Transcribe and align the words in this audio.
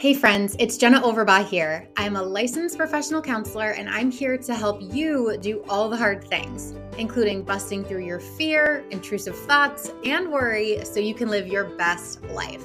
Hey 0.00 0.14
friends, 0.14 0.56
it's 0.58 0.78
Jenna 0.78 0.98
Overbaugh 1.02 1.46
here. 1.46 1.86
I'm 1.98 2.16
a 2.16 2.22
licensed 2.22 2.78
professional 2.78 3.20
counselor 3.20 3.72
and 3.72 3.86
I'm 3.86 4.10
here 4.10 4.38
to 4.38 4.54
help 4.54 4.80
you 4.80 5.36
do 5.36 5.62
all 5.68 5.90
the 5.90 5.96
hard 5.98 6.24
things, 6.24 6.74
including 6.96 7.42
busting 7.42 7.84
through 7.84 8.06
your 8.06 8.18
fear, 8.18 8.82
intrusive 8.88 9.36
thoughts, 9.36 9.92
and 10.06 10.32
worry 10.32 10.82
so 10.86 11.00
you 11.00 11.12
can 11.12 11.28
live 11.28 11.46
your 11.46 11.64
best 11.76 12.22
life. 12.28 12.64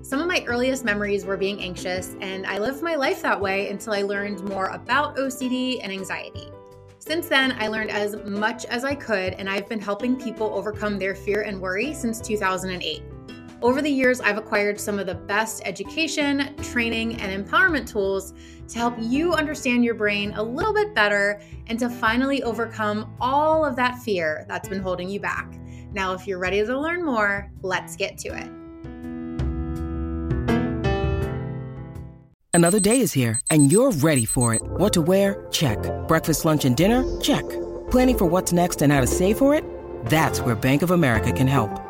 Some 0.00 0.20
of 0.20 0.26
my 0.26 0.42
earliest 0.46 0.82
memories 0.82 1.26
were 1.26 1.36
being 1.36 1.60
anxious, 1.60 2.16
and 2.22 2.46
I 2.46 2.56
lived 2.56 2.82
my 2.82 2.94
life 2.94 3.20
that 3.20 3.38
way 3.38 3.68
until 3.68 3.92
I 3.92 4.00
learned 4.00 4.42
more 4.44 4.68
about 4.68 5.18
OCD 5.18 5.80
and 5.82 5.92
anxiety. 5.92 6.50
Since 6.98 7.28
then, 7.28 7.56
I 7.58 7.68
learned 7.68 7.90
as 7.90 8.16
much 8.24 8.64
as 8.64 8.86
I 8.86 8.94
could, 8.94 9.34
and 9.34 9.50
I've 9.50 9.68
been 9.68 9.80
helping 9.80 10.16
people 10.16 10.50
overcome 10.54 10.98
their 10.98 11.14
fear 11.14 11.42
and 11.42 11.60
worry 11.60 11.92
since 11.92 12.22
2008. 12.22 13.02
Over 13.62 13.82
the 13.82 13.90
years, 13.90 14.22
I've 14.22 14.38
acquired 14.38 14.80
some 14.80 14.98
of 14.98 15.06
the 15.06 15.14
best 15.14 15.60
education, 15.66 16.56
training, 16.62 17.20
and 17.20 17.46
empowerment 17.46 17.86
tools 17.86 18.32
to 18.68 18.78
help 18.78 18.94
you 18.98 19.34
understand 19.34 19.84
your 19.84 19.94
brain 19.94 20.32
a 20.32 20.42
little 20.42 20.72
bit 20.72 20.94
better 20.94 21.42
and 21.66 21.78
to 21.78 21.90
finally 21.90 22.42
overcome 22.42 23.14
all 23.20 23.62
of 23.62 23.76
that 23.76 23.98
fear 23.98 24.46
that's 24.48 24.66
been 24.66 24.80
holding 24.80 25.10
you 25.10 25.20
back. 25.20 25.52
Now, 25.92 26.14
if 26.14 26.26
you're 26.26 26.38
ready 26.38 26.64
to 26.64 26.80
learn 26.80 27.04
more, 27.04 27.50
let's 27.60 27.96
get 27.96 28.16
to 28.18 28.28
it. 28.28 28.50
Another 32.54 32.80
day 32.80 33.00
is 33.00 33.12
here, 33.12 33.38
and 33.50 33.70
you're 33.70 33.92
ready 33.92 34.24
for 34.24 34.54
it. 34.54 34.62
What 34.62 34.94
to 34.94 35.02
wear? 35.02 35.46
Check. 35.50 35.78
Breakfast, 36.08 36.46
lunch, 36.46 36.64
and 36.64 36.74
dinner? 36.74 37.20
Check. 37.20 37.46
Planning 37.90 38.16
for 38.16 38.24
what's 38.24 38.54
next 38.54 38.80
and 38.80 38.90
how 38.90 39.02
to 39.02 39.06
save 39.06 39.36
for 39.36 39.54
it? 39.54 39.64
That's 40.06 40.40
where 40.40 40.54
Bank 40.54 40.80
of 40.80 40.92
America 40.92 41.30
can 41.30 41.46
help. 41.46 41.89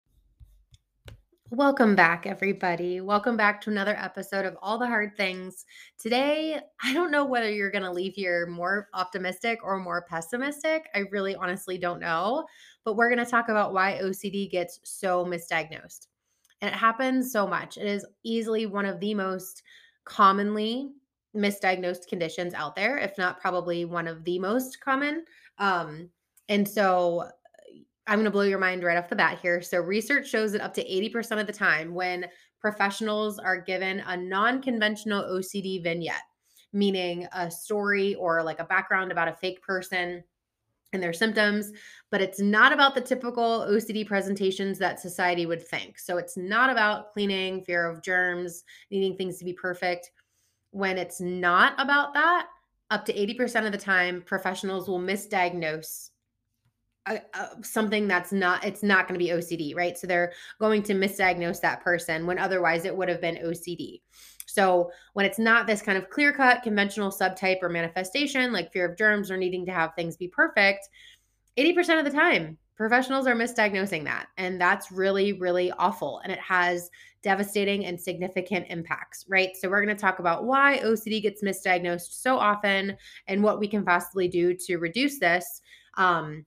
Welcome 1.53 1.97
back, 1.97 2.25
everybody. 2.25 3.01
Welcome 3.01 3.35
back 3.35 3.59
to 3.61 3.69
another 3.69 3.93
episode 3.97 4.45
of 4.45 4.55
All 4.61 4.77
the 4.77 4.87
Hard 4.87 5.17
Things. 5.17 5.65
Today, 5.99 6.57
I 6.81 6.93
don't 6.93 7.11
know 7.11 7.25
whether 7.25 7.51
you're 7.51 7.69
going 7.69 7.83
to 7.83 7.91
leave 7.91 8.13
here 8.15 8.47
more 8.47 8.87
optimistic 8.93 9.59
or 9.61 9.77
more 9.77 10.05
pessimistic. 10.09 10.87
I 10.95 10.99
really 11.11 11.35
honestly 11.35 11.77
don't 11.77 11.99
know. 11.99 12.45
But 12.85 12.95
we're 12.95 13.13
going 13.13 13.23
to 13.23 13.29
talk 13.29 13.49
about 13.49 13.73
why 13.73 13.99
OCD 14.01 14.49
gets 14.49 14.79
so 14.85 15.25
misdiagnosed. 15.25 16.07
And 16.61 16.71
it 16.71 16.77
happens 16.77 17.33
so 17.33 17.45
much. 17.45 17.75
It 17.75 17.85
is 17.85 18.05
easily 18.23 18.65
one 18.65 18.85
of 18.85 19.01
the 19.01 19.13
most 19.13 19.61
commonly 20.05 20.91
misdiagnosed 21.35 22.07
conditions 22.07 22.53
out 22.53 22.77
there, 22.77 22.97
if 22.97 23.17
not 23.17 23.41
probably 23.41 23.83
one 23.83 24.07
of 24.07 24.23
the 24.23 24.39
most 24.39 24.79
common. 24.79 25.25
Um, 25.57 26.11
and 26.47 26.65
so 26.65 27.29
I'm 28.11 28.17
going 28.17 28.25
to 28.25 28.31
blow 28.31 28.41
your 28.41 28.59
mind 28.59 28.83
right 28.83 28.97
off 28.97 29.07
the 29.07 29.15
bat 29.15 29.39
here. 29.41 29.61
So, 29.61 29.79
research 29.79 30.27
shows 30.27 30.51
that 30.51 30.59
up 30.59 30.73
to 30.73 30.83
80% 30.83 31.39
of 31.39 31.47
the 31.47 31.53
time, 31.53 31.93
when 31.93 32.25
professionals 32.59 33.39
are 33.39 33.61
given 33.61 34.01
a 34.05 34.17
non 34.17 34.61
conventional 34.61 35.23
OCD 35.23 35.81
vignette, 35.81 36.23
meaning 36.73 37.25
a 37.31 37.49
story 37.49 38.15
or 38.15 38.43
like 38.43 38.59
a 38.59 38.65
background 38.65 39.13
about 39.13 39.29
a 39.29 39.33
fake 39.35 39.61
person 39.61 40.21
and 40.91 41.01
their 41.01 41.13
symptoms, 41.13 41.71
but 42.09 42.19
it's 42.19 42.41
not 42.41 42.73
about 42.73 42.95
the 42.95 42.99
typical 42.99 43.65
OCD 43.69 44.05
presentations 44.05 44.77
that 44.77 44.99
society 44.99 45.45
would 45.45 45.65
think. 45.65 45.97
So, 45.97 46.17
it's 46.17 46.35
not 46.35 46.69
about 46.69 47.13
cleaning, 47.13 47.63
fear 47.63 47.89
of 47.89 48.03
germs, 48.03 48.65
needing 48.91 49.15
things 49.15 49.37
to 49.37 49.45
be 49.45 49.53
perfect. 49.53 50.11
When 50.71 50.97
it's 50.97 51.21
not 51.21 51.75
about 51.77 52.13
that, 52.15 52.47
up 52.89 53.05
to 53.05 53.13
80% 53.13 53.65
of 53.65 53.71
the 53.71 53.77
time, 53.77 54.21
professionals 54.21 54.89
will 54.89 54.99
misdiagnose 54.99 56.10
something 57.63 58.07
that's 58.07 58.31
not 58.31 58.63
it's 58.63 58.83
not 58.83 59.07
going 59.07 59.19
to 59.19 59.23
be 59.23 59.31
OCD, 59.31 59.75
right? 59.75 59.97
So 59.97 60.07
they're 60.07 60.33
going 60.59 60.83
to 60.83 60.93
misdiagnose 60.93 61.61
that 61.61 61.81
person 61.81 62.25
when 62.25 62.37
otherwise 62.37 62.85
it 62.85 62.95
would 62.95 63.09
have 63.09 63.21
been 63.21 63.37
OCD. 63.37 64.01
So 64.45 64.91
when 65.13 65.25
it's 65.25 65.39
not 65.39 65.65
this 65.65 65.81
kind 65.81 65.97
of 65.97 66.09
clear-cut 66.09 66.63
conventional 66.63 67.09
subtype 67.09 67.59
or 67.61 67.69
manifestation 67.69 68.51
like 68.51 68.71
fear 68.71 68.89
of 68.89 68.97
germs 68.97 69.31
or 69.31 69.37
needing 69.37 69.65
to 69.65 69.71
have 69.71 69.95
things 69.95 70.17
be 70.17 70.27
perfect, 70.27 70.89
80% 71.57 71.99
of 71.99 72.05
the 72.05 72.11
time 72.11 72.57
professionals 72.81 73.27
are 73.27 73.35
misdiagnosing 73.35 74.03
that 74.05 74.27
and 74.37 74.59
that's 74.59 74.91
really 74.91 75.33
really 75.33 75.71
awful 75.73 76.19
and 76.23 76.31
it 76.31 76.39
has 76.39 76.89
devastating 77.21 77.85
and 77.85 78.01
significant 78.01 78.65
impacts 78.69 79.23
right 79.29 79.51
so 79.55 79.69
we're 79.69 79.85
going 79.85 79.95
to 79.95 80.01
talk 80.01 80.17
about 80.17 80.45
why 80.45 80.79
ocd 80.83 81.21
gets 81.21 81.43
misdiagnosed 81.43 82.21
so 82.21 82.39
often 82.39 82.97
and 83.27 83.43
what 83.43 83.59
we 83.59 83.67
can 83.67 83.85
possibly 83.85 84.27
do 84.27 84.55
to 84.55 84.77
reduce 84.77 85.19
this 85.19 85.61
um, 85.97 86.43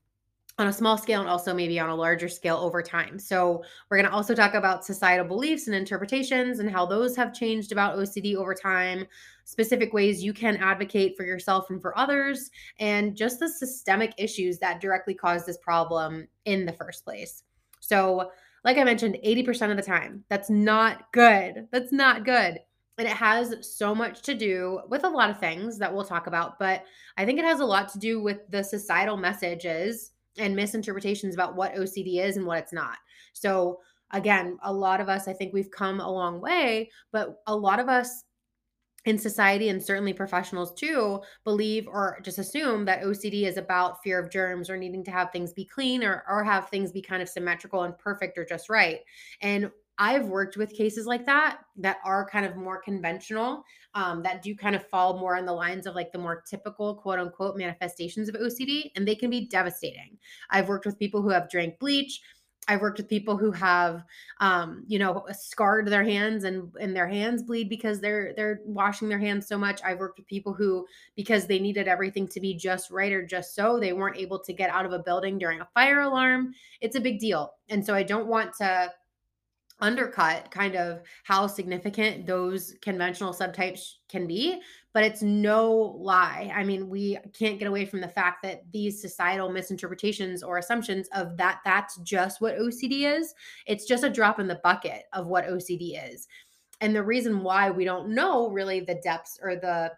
on 0.58 0.68
a 0.68 0.72
small 0.72 0.96
scale 0.96 1.20
and 1.20 1.28
also 1.28 1.52
maybe 1.52 1.80
on 1.80 1.88
a 1.88 1.94
larger 1.94 2.28
scale 2.28 2.56
over 2.58 2.80
time. 2.82 3.18
So, 3.18 3.62
we're 3.90 3.96
going 3.96 4.08
to 4.08 4.14
also 4.14 4.34
talk 4.34 4.54
about 4.54 4.84
societal 4.84 5.26
beliefs 5.26 5.66
and 5.66 5.74
interpretations 5.74 6.60
and 6.60 6.70
how 6.70 6.86
those 6.86 7.16
have 7.16 7.34
changed 7.34 7.72
about 7.72 7.98
OCD 7.98 8.36
over 8.36 8.54
time, 8.54 9.06
specific 9.44 9.92
ways 9.92 10.22
you 10.22 10.32
can 10.32 10.56
advocate 10.58 11.16
for 11.16 11.24
yourself 11.24 11.70
and 11.70 11.82
for 11.82 11.96
others, 11.98 12.50
and 12.78 13.16
just 13.16 13.40
the 13.40 13.48
systemic 13.48 14.14
issues 14.16 14.58
that 14.58 14.80
directly 14.80 15.14
cause 15.14 15.44
this 15.44 15.58
problem 15.58 16.28
in 16.44 16.64
the 16.64 16.72
first 16.72 17.04
place. 17.04 17.42
So, 17.80 18.30
like 18.64 18.78
I 18.78 18.84
mentioned, 18.84 19.18
80% 19.24 19.70
of 19.70 19.76
the 19.76 19.82
time, 19.82 20.24
that's 20.28 20.48
not 20.48 21.12
good. 21.12 21.68
That's 21.70 21.92
not 21.92 22.24
good. 22.24 22.58
And 22.96 23.08
it 23.08 23.16
has 23.16 23.54
so 23.76 23.94
much 23.94 24.22
to 24.22 24.34
do 24.34 24.80
with 24.88 25.04
a 25.04 25.08
lot 25.08 25.28
of 25.28 25.38
things 25.38 25.78
that 25.78 25.92
we'll 25.92 26.04
talk 26.04 26.28
about, 26.28 26.58
but 26.58 26.84
I 27.18 27.26
think 27.26 27.38
it 27.38 27.44
has 27.44 27.60
a 27.60 27.64
lot 27.64 27.88
to 27.92 27.98
do 27.98 28.22
with 28.22 28.38
the 28.50 28.62
societal 28.62 29.16
messages 29.16 30.12
and 30.38 30.56
misinterpretations 30.56 31.34
about 31.34 31.56
what 31.56 31.74
OCD 31.74 32.20
is 32.22 32.36
and 32.36 32.46
what 32.46 32.58
it's 32.58 32.72
not. 32.72 32.96
So, 33.32 33.80
again, 34.10 34.58
a 34.62 34.72
lot 34.72 35.00
of 35.00 35.08
us, 35.08 35.28
I 35.28 35.32
think 35.32 35.52
we've 35.52 35.70
come 35.70 36.00
a 36.00 36.10
long 36.10 36.40
way, 36.40 36.90
but 37.12 37.40
a 37.46 37.56
lot 37.56 37.80
of 37.80 37.88
us 37.88 38.24
in 39.04 39.18
society 39.18 39.68
and 39.68 39.82
certainly 39.82 40.12
professionals 40.12 40.72
too 40.74 41.20
believe 41.44 41.86
or 41.86 42.18
just 42.22 42.38
assume 42.38 42.84
that 42.86 43.02
OCD 43.02 43.46
is 43.46 43.58
about 43.58 44.02
fear 44.02 44.18
of 44.18 44.30
germs 44.30 44.70
or 44.70 44.76
needing 44.76 45.04
to 45.04 45.10
have 45.10 45.30
things 45.30 45.52
be 45.52 45.64
clean 45.64 46.02
or, 46.02 46.24
or 46.28 46.42
have 46.42 46.68
things 46.68 46.90
be 46.90 47.02
kind 47.02 47.22
of 47.22 47.28
symmetrical 47.28 47.82
and 47.82 47.98
perfect 47.98 48.38
or 48.38 48.44
just 48.44 48.70
right. 48.70 49.00
And 49.42 49.70
I've 49.98 50.26
worked 50.26 50.56
with 50.56 50.74
cases 50.74 51.06
like 51.06 51.24
that 51.26 51.58
that 51.76 51.98
are 52.04 52.28
kind 52.28 52.44
of 52.44 52.56
more 52.56 52.80
conventional, 52.82 53.62
um, 53.94 54.22
that 54.24 54.42
do 54.42 54.54
kind 54.56 54.74
of 54.74 54.86
fall 54.88 55.18
more 55.18 55.36
on 55.36 55.46
the 55.46 55.52
lines 55.52 55.86
of 55.86 55.94
like 55.94 56.12
the 56.12 56.18
more 56.18 56.42
typical 56.48 56.96
quote 56.96 57.18
unquote 57.18 57.56
manifestations 57.56 58.28
of 58.28 58.34
OCD, 58.34 58.90
and 58.96 59.06
they 59.06 59.14
can 59.14 59.30
be 59.30 59.46
devastating. 59.46 60.18
I've 60.50 60.68
worked 60.68 60.86
with 60.86 60.98
people 60.98 61.22
who 61.22 61.30
have 61.30 61.50
drank 61.50 61.78
bleach. 61.78 62.20
I've 62.66 62.80
worked 62.80 62.98
with 62.98 63.08
people 63.08 63.36
who 63.36 63.52
have, 63.52 64.04
um, 64.40 64.84
you 64.86 64.98
know, 64.98 65.26
scarred 65.32 65.88
their 65.88 66.02
hands 66.02 66.44
and 66.44 66.72
and 66.80 66.96
their 66.96 67.08
hands 67.08 67.42
bleed 67.42 67.68
because 67.68 68.00
they're 68.00 68.32
they're 68.36 68.60
washing 68.64 69.08
their 69.08 69.18
hands 69.18 69.46
so 69.46 69.58
much. 69.58 69.80
I've 69.84 69.98
worked 69.98 70.18
with 70.18 70.26
people 70.26 70.54
who, 70.54 70.86
because 71.14 71.46
they 71.46 71.58
needed 71.58 71.88
everything 71.88 72.26
to 72.28 72.40
be 72.40 72.54
just 72.54 72.90
right 72.90 73.12
or 73.12 73.24
just 73.24 73.54
so, 73.54 73.78
they 73.78 73.92
weren't 73.92 74.16
able 74.16 74.38
to 74.40 74.52
get 74.52 74.70
out 74.70 74.86
of 74.86 74.92
a 74.92 74.98
building 74.98 75.38
during 75.38 75.60
a 75.60 75.68
fire 75.74 76.00
alarm. 76.00 76.52
It's 76.80 76.96
a 76.96 77.00
big 77.00 77.18
deal, 77.18 77.52
and 77.68 77.84
so 77.84 77.94
I 77.94 78.02
don't 78.02 78.28
want 78.28 78.54
to 78.58 78.90
undercut 79.80 80.50
kind 80.50 80.76
of 80.76 81.00
how 81.24 81.46
significant 81.46 82.26
those 82.26 82.74
conventional 82.80 83.32
subtypes 83.32 83.94
can 84.08 84.26
be 84.26 84.60
but 84.94 85.02
it's 85.02 85.22
no 85.22 85.96
lie. 85.98 86.50
I 86.54 86.62
mean 86.62 86.88
we 86.88 87.18
can't 87.36 87.58
get 87.58 87.66
away 87.66 87.84
from 87.84 88.00
the 88.00 88.08
fact 88.08 88.42
that 88.44 88.62
these 88.72 89.02
societal 89.02 89.50
misinterpretations 89.50 90.42
or 90.42 90.56
assumptions 90.56 91.08
of 91.12 91.36
that 91.36 91.58
that's 91.64 91.96
just 91.98 92.40
what 92.40 92.56
ocd 92.56 93.18
is. 93.18 93.34
It's 93.66 93.86
just 93.86 94.04
a 94.04 94.08
drop 94.08 94.38
in 94.38 94.46
the 94.46 94.60
bucket 94.62 95.02
of 95.12 95.26
what 95.26 95.46
ocd 95.46 96.12
is. 96.12 96.28
And 96.80 96.94
the 96.94 97.02
reason 97.02 97.42
why 97.42 97.70
we 97.70 97.84
don't 97.84 98.14
know 98.14 98.50
really 98.50 98.80
the 98.80 99.00
depths 99.02 99.38
or 99.42 99.56
the 99.56 99.90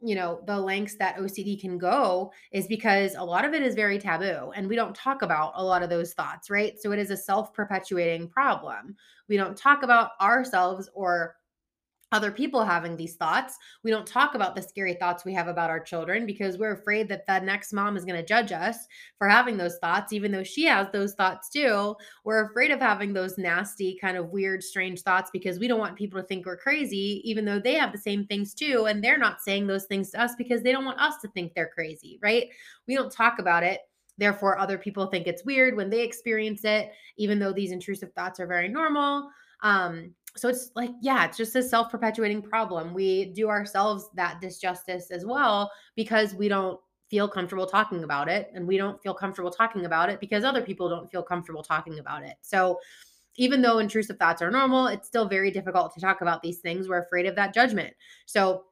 you 0.00 0.14
know 0.14 0.40
the 0.46 0.58
lengths 0.58 0.96
that 0.96 1.16
OCD 1.16 1.60
can 1.60 1.78
go 1.78 2.32
is 2.52 2.66
because 2.66 3.14
a 3.14 3.24
lot 3.24 3.44
of 3.44 3.54
it 3.54 3.62
is 3.62 3.74
very 3.74 3.98
taboo 3.98 4.52
and 4.54 4.68
we 4.68 4.76
don't 4.76 4.94
talk 4.94 5.22
about 5.22 5.52
a 5.56 5.64
lot 5.64 5.82
of 5.82 5.90
those 5.90 6.12
thoughts, 6.12 6.50
right? 6.50 6.78
So 6.78 6.92
it 6.92 6.98
is 6.98 7.10
a 7.10 7.16
self-perpetuating 7.16 8.28
problem. 8.28 8.96
We 9.28 9.36
don't 9.36 9.56
talk 9.56 9.82
about 9.82 10.10
ourselves 10.20 10.88
or 10.94 11.36
other 12.12 12.30
people 12.30 12.64
having 12.64 12.96
these 12.96 13.16
thoughts. 13.16 13.56
We 13.82 13.90
don't 13.90 14.06
talk 14.06 14.34
about 14.34 14.54
the 14.54 14.62
scary 14.62 14.94
thoughts 14.94 15.24
we 15.24 15.34
have 15.34 15.48
about 15.48 15.70
our 15.70 15.80
children 15.80 16.24
because 16.24 16.56
we're 16.56 16.74
afraid 16.74 17.08
that 17.08 17.26
the 17.26 17.40
next 17.40 17.72
mom 17.72 17.96
is 17.96 18.04
going 18.04 18.18
to 18.18 18.24
judge 18.24 18.52
us 18.52 18.86
for 19.18 19.28
having 19.28 19.56
those 19.56 19.78
thoughts, 19.78 20.12
even 20.12 20.30
though 20.30 20.44
she 20.44 20.64
has 20.66 20.86
those 20.92 21.14
thoughts 21.14 21.48
too. 21.50 21.96
We're 22.24 22.44
afraid 22.44 22.70
of 22.70 22.80
having 22.80 23.12
those 23.12 23.38
nasty, 23.38 23.98
kind 24.00 24.16
of 24.16 24.30
weird, 24.30 24.62
strange 24.62 25.02
thoughts 25.02 25.30
because 25.32 25.58
we 25.58 25.66
don't 25.66 25.80
want 25.80 25.96
people 25.96 26.20
to 26.20 26.26
think 26.26 26.46
we're 26.46 26.56
crazy, 26.56 27.20
even 27.24 27.44
though 27.44 27.58
they 27.58 27.74
have 27.74 27.92
the 27.92 27.98
same 27.98 28.24
things 28.26 28.54
too. 28.54 28.86
And 28.86 29.02
they're 29.02 29.18
not 29.18 29.40
saying 29.40 29.66
those 29.66 29.86
things 29.86 30.10
to 30.10 30.22
us 30.22 30.34
because 30.36 30.62
they 30.62 30.72
don't 30.72 30.84
want 30.84 31.00
us 31.00 31.16
to 31.22 31.28
think 31.28 31.54
they're 31.54 31.70
crazy, 31.74 32.18
right? 32.22 32.48
We 32.86 32.94
don't 32.94 33.10
talk 33.10 33.40
about 33.40 33.64
it 33.64 33.80
Therefore, 34.18 34.58
other 34.58 34.78
people 34.78 35.06
think 35.06 35.26
it's 35.26 35.44
weird 35.44 35.76
when 35.76 35.90
they 35.90 36.02
experience 36.02 36.64
it, 36.64 36.90
even 37.16 37.38
though 37.38 37.52
these 37.52 37.72
intrusive 37.72 38.12
thoughts 38.14 38.40
are 38.40 38.46
very 38.46 38.68
normal. 38.68 39.30
Um, 39.62 40.14
so 40.36 40.48
it's 40.48 40.70
like, 40.76 40.90
yeah, 41.00 41.24
it's 41.24 41.36
just 41.36 41.56
a 41.56 41.62
self 41.62 41.90
perpetuating 41.90 42.42
problem. 42.42 42.92
We 42.92 43.26
do 43.32 43.48
ourselves 43.48 44.08
that 44.14 44.40
disjustice 44.42 45.10
as 45.10 45.24
well 45.24 45.70
because 45.94 46.34
we 46.34 46.48
don't 46.48 46.78
feel 47.08 47.28
comfortable 47.28 47.66
talking 47.66 48.04
about 48.04 48.28
it. 48.28 48.50
And 48.54 48.66
we 48.66 48.76
don't 48.76 49.00
feel 49.02 49.14
comfortable 49.14 49.50
talking 49.50 49.86
about 49.86 50.10
it 50.10 50.20
because 50.20 50.44
other 50.44 50.62
people 50.62 50.88
don't 50.88 51.10
feel 51.10 51.22
comfortable 51.22 51.62
talking 51.62 51.98
about 51.98 52.22
it. 52.22 52.34
So 52.42 52.78
even 53.36 53.62
though 53.62 53.78
intrusive 53.78 54.18
thoughts 54.18 54.42
are 54.42 54.50
normal, 54.50 54.86
it's 54.88 55.06
still 55.06 55.28
very 55.28 55.50
difficult 55.50 55.94
to 55.94 56.00
talk 56.00 56.20
about 56.20 56.42
these 56.42 56.58
things. 56.58 56.88
We're 56.88 57.02
afraid 57.02 57.26
of 57.26 57.36
that 57.36 57.54
judgment. 57.54 57.94
So 58.26 58.64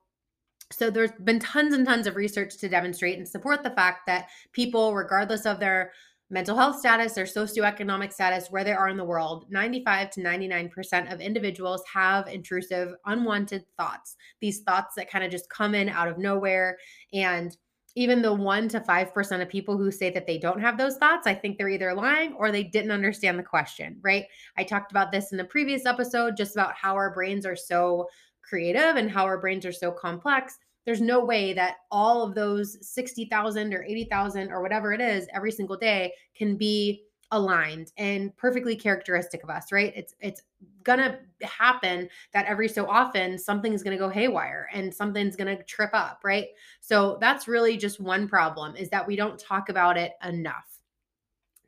so 0.72 0.90
there's 0.90 1.12
been 1.22 1.38
tons 1.38 1.74
and 1.74 1.86
tons 1.86 2.06
of 2.06 2.16
research 2.16 2.56
to 2.56 2.68
demonstrate 2.68 3.18
and 3.18 3.28
support 3.28 3.62
the 3.62 3.70
fact 3.70 4.06
that 4.06 4.28
people, 4.52 4.94
regardless 4.94 5.46
of 5.46 5.60
their 5.60 5.92
mental 6.34 6.56
health 6.56 6.80
status 6.80 7.16
or 7.16 7.24
socioeconomic 7.24 8.12
status, 8.12 8.48
where 8.50 8.64
they 8.64 8.72
are 8.72 8.88
in 8.88 8.96
the 8.96 9.04
world, 9.04 9.46
95 9.50 10.10
to 10.10 10.20
99% 10.20 11.12
of 11.12 11.20
individuals 11.20 11.84
have 11.90 12.26
intrusive, 12.26 12.92
unwanted 13.06 13.64
thoughts. 13.78 14.16
These 14.40 14.62
thoughts 14.62 14.96
that 14.96 15.08
kind 15.08 15.22
of 15.24 15.30
just 15.30 15.48
come 15.48 15.76
in 15.76 15.88
out 15.88 16.08
of 16.08 16.18
nowhere. 16.18 16.76
And 17.12 17.56
even 17.94 18.20
the 18.20 18.34
1 18.34 18.68
to 18.70 18.80
5% 18.80 19.42
of 19.42 19.48
people 19.48 19.78
who 19.78 19.92
say 19.92 20.10
that 20.10 20.26
they 20.26 20.36
don't 20.36 20.60
have 20.60 20.76
those 20.76 20.96
thoughts, 20.96 21.28
I 21.28 21.34
think 21.34 21.56
they're 21.56 21.68
either 21.68 21.94
lying 21.94 22.34
or 22.34 22.50
they 22.50 22.64
didn't 22.64 22.90
understand 22.90 23.38
the 23.38 23.44
question, 23.44 24.00
right? 24.02 24.24
I 24.58 24.64
talked 24.64 24.90
about 24.90 25.12
this 25.12 25.30
in 25.30 25.38
the 25.38 25.44
previous 25.44 25.86
episode 25.86 26.36
just 26.36 26.56
about 26.56 26.74
how 26.74 26.94
our 26.94 27.14
brains 27.14 27.46
are 27.46 27.54
so 27.54 28.08
creative 28.42 28.96
and 28.96 29.08
how 29.08 29.24
our 29.24 29.38
brains 29.38 29.64
are 29.64 29.72
so 29.72 29.92
complex, 29.92 30.58
there's 30.84 31.00
no 31.00 31.24
way 31.24 31.52
that 31.54 31.76
all 31.90 32.22
of 32.22 32.34
those 32.34 32.76
60,000 32.86 33.74
or 33.74 33.82
80,000 33.82 34.50
or 34.50 34.62
whatever 34.62 34.92
it 34.92 35.00
is 35.00 35.26
every 35.34 35.52
single 35.52 35.76
day 35.76 36.12
can 36.34 36.56
be 36.56 37.04
aligned 37.30 37.92
and 37.96 38.36
perfectly 38.36 38.76
characteristic 38.76 39.42
of 39.42 39.50
us, 39.50 39.72
right? 39.72 39.92
It's 39.96 40.14
it's 40.20 40.42
going 40.82 40.98
to 40.98 41.18
happen 41.46 42.08
that 42.32 42.46
every 42.46 42.68
so 42.68 42.86
often 42.86 43.38
something's 43.38 43.82
going 43.82 43.96
to 43.96 44.02
go 44.02 44.08
haywire 44.08 44.68
and 44.72 44.94
something's 44.94 45.36
going 45.36 45.56
to 45.56 45.62
trip 45.64 45.90
up, 45.92 46.20
right? 46.22 46.48
So 46.80 47.18
that's 47.20 47.48
really 47.48 47.76
just 47.76 48.00
one 48.00 48.28
problem 48.28 48.76
is 48.76 48.88
that 48.90 49.06
we 49.06 49.16
don't 49.16 49.38
talk 49.38 49.68
about 49.68 49.96
it 49.96 50.12
enough. 50.22 50.80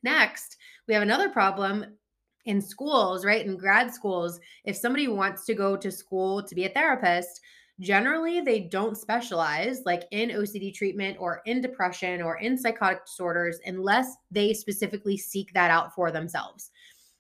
Next, 0.02 0.56
we 0.86 0.94
have 0.94 1.02
another 1.02 1.28
problem 1.30 1.96
in 2.44 2.60
schools, 2.60 3.24
right? 3.24 3.44
In 3.44 3.56
grad 3.56 3.92
schools, 3.92 4.38
if 4.64 4.76
somebody 4.76 5.08
wants 5.08 5.44
to 5.46 5.54
go 5.54 5.76
to 5.76 5.90
school 5.90 6.42
to 6.44 6.54
be 6.54 6.66
a 6.66 6.70
therapist, 6.70 7.40
generally 7.80 8.40
they 8.40 8.60
don't 8.60 8.96
specialize 8.96 9.82
like 9.84 10.04
in 10.10 10.30
OCD 10.30 10.72
treatment 10.72 11.16
or 11.20 11.42
in 11.44 11.60
depression 11.60 12.22
or 12.22 12.38
in 12.38 12.56
psychotic 12.56 13.04
disorders 13.04 13.58
unless 13.66 14.16
they 14.30 14.54
specifically 14.54 15.16
seek 15.16 15.52
that 15.52 15.70
out 15.70 15.94
for 15.94 16.10
themselves. 16.10 16.70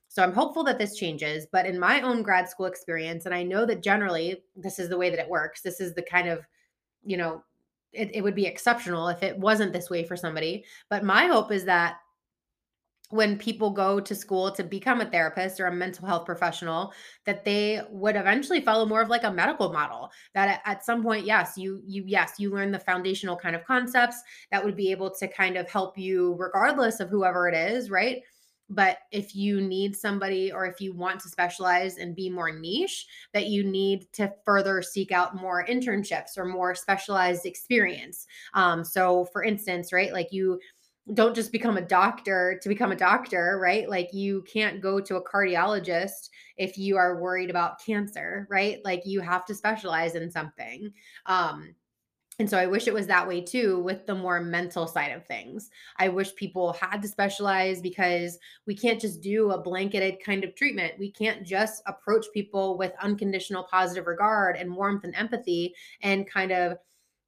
So 0.08 0.22
I'm 0.22 0.32
hopeful 0.32 0.64
that 0.64 0.78
this 0.78 0.96
changes, 0.96 1.46
but 1.52 1.66
in 1.66 1.78
my 1.78 2.00
own 2.00 2.22
grad 2.22 2.48
school 2.48 2.66
experience 2.66 3.26
and 3.26 3.34
I 3.34 3.42
know 3.42 3.66
that 3.66 3.82
generally 3.82 4.42
this 4.54 4.78
is 4.78 4.88
the 4.88 4.96
way 4.96 5.10
that 5.10 5.18
it 5.18 5.28
works. 5.28 5.60
This 5.60 5.80
is 5.80 5.94
the 5.94 6.02
kind 6.02 6.28
of, 6.28 6.46
you 7.04 7.18
know, 7.18 7.44
it, 7.92 8.10
it 8.14 8.22
would 8.22 8.34
be 8.34 8.46
exceptional 8.46 9.08
if 9.08 9.22
it 9.22 9.38
wasn't 9.38 9.72
this 9.72 9.90
way 9.90 10.04
for 10.04 10.16
somebody, 10.16 10.64
but 10.88 11.04
my 11.04 11.26
hope 11.26 11.52
is 11.52 11.64
that 11.66 11.98
when 13.10 13.38
people 13.38 13.70
go 13.70 14.00
to 14.00 14.14
school 14.14 14.50
to 14.50 14.64
become 14.64 15.00
a 15.00 15.10
therapist 15.10 15.60
or 15.60 15.66
a 15.66 15.72
mental 15.72 16.06
health 16.06 16.26
professional 16.26 16.92
that 17.24 17.44
they 17.44 17.80
would 17.90 18.16
eventually 18.16 18.60
follow 18.60 18.84
more 18.84 19.00
of 19.00 19.08
like 19.08 19.24
a 19.24 19.30
medical 19.30 19.72
model 19.72 20.10
that 20.34 20.60
at 20.64 20.84
some 20.84 21.02
point 21.02 21.24
yes 21.24 21.56
you 21.56 21.80
you 21.86 22.02
yes 22.06 22.34
you 22.38 22.50
learn 22.50 22.72
the 22.72 22.78
foundational 22.78 23.36
kind 23.36 23.54
of 23.54 23.64
concepts 23.64 24.20
that 24.50 24.64
would 24.64 24.76
be 24.76 24.90
able 24.90 25.10
to 25.10 25.28
kind 25.28 25.56
of 25.56 25.68
help 25.70 25.96
you 25.96 26.34
regardless 26.38 27.00
of 27.00 27.08
whoever 27.08 27.48
it 27.48 27.54
is 27.54 27.90
right? 27.90 28.22
But 28.68 28.98
if 29.12 29.36
you 29.36 29.60
need 29.60 29.94
somebody 29.94 30.50
or 30.50 30.66
if 30.66 30.80
you 30.80 30.92
want 30.92 31.20
to 31.20 31.28
specialize 31.28 31.98
and 31.98 32.16
be 32.16 32.28
more 32.28 32.50
niche 32.50 33.06
that 33.32 33.46
you 33.46 33.62
need 33.62 34.12
to 34.14 34.32
further 34.44 34.82
seek 34.82 35.12
out 35.12 35.36
more 35.36 35.64
internships 35.64 36.36
or 36.36 36.44
more 36.44 36.74
specialized 36.74 37.46
experience. 37.46 38.26
Um, 38.54 38.82
so 38.84 39.26
for 39.26 39.44
instance 39.44 39.92
right 39.92 40.12
like 40.12 40.32
you 40.32 40.58
don't 41.14 41.36
just 41.36 41.52
become 41.52 41.76
a 41.76 41.82
doctor 41.82 42.58
to 42.62 42.68
become 42.68 42.90
a 42.90 42.96
doctor, 42.96 43.58
right? 43.62 43.88
Like 43.88 44.12
you 44.12 44.42
can't 44.42 44.80
go 44.80 45.00
to 45.00 45.16
a 45.16 45.24
cardiologist 45.24 46.30
if 46.56 46.76
you 46.76 46.96
are 46.96 47.20
worried 47.20 47.50
about 47.50 47.84
cancer, 47.84 48.46
right? 48.50 48.78
Like 48.84 49.02
you 49.04 49.20
have 49.20 49.44
to 49.46 49.54
specialize 49.54 50.14
in 50.14 50.30
something. 50.30 50.92
Um 51.26 51.74
and 52.38 52.50
so 52.50 52.58
I 52.58 52.66
wish 52.66 52.86
it 52.86 52.92
was 52.92 53.06
that 53.06 53.26
way 53.26 53.40
too 53.40 53.78
with 53.80 54.04
the 54.06 54.14
more 54.14 54.40
mental 54.40 54.86
side 54.86 55.12
of 55.12 55.24
things. 55.24 55.70
I 55.96 56.08
wish 56.08 56.34
people 56.34 56.74
had 56.74 57.00
to 57.00 57.08
specialize 57.08 57.80
because 57.80 58.38
we 58.66 58.76
can't 58.76 59.00
just 59.00 59.22
do 59.22 59.52
a 59.52 59.62
blanketed 59.62 60.22
kind 60.22 60.44
of 60.44 60.54
treatment. 60.54 60.98
We 60.98 61.10
can't 61.10 61.46
just 61.46 61.82
approach 61.86 62.26
people 62.34 62.76
with 62.76 62.92
unconditional 63.00 63.64
positive 63.70 64.06
regard 64.06 64.56
and 64.56 64.76
warmth 64.76 65.04
and 65.04 65.14
empathy 65.14 65.74
and 66.02 66.28
kind 66.30 66.52
of 66.52 66.76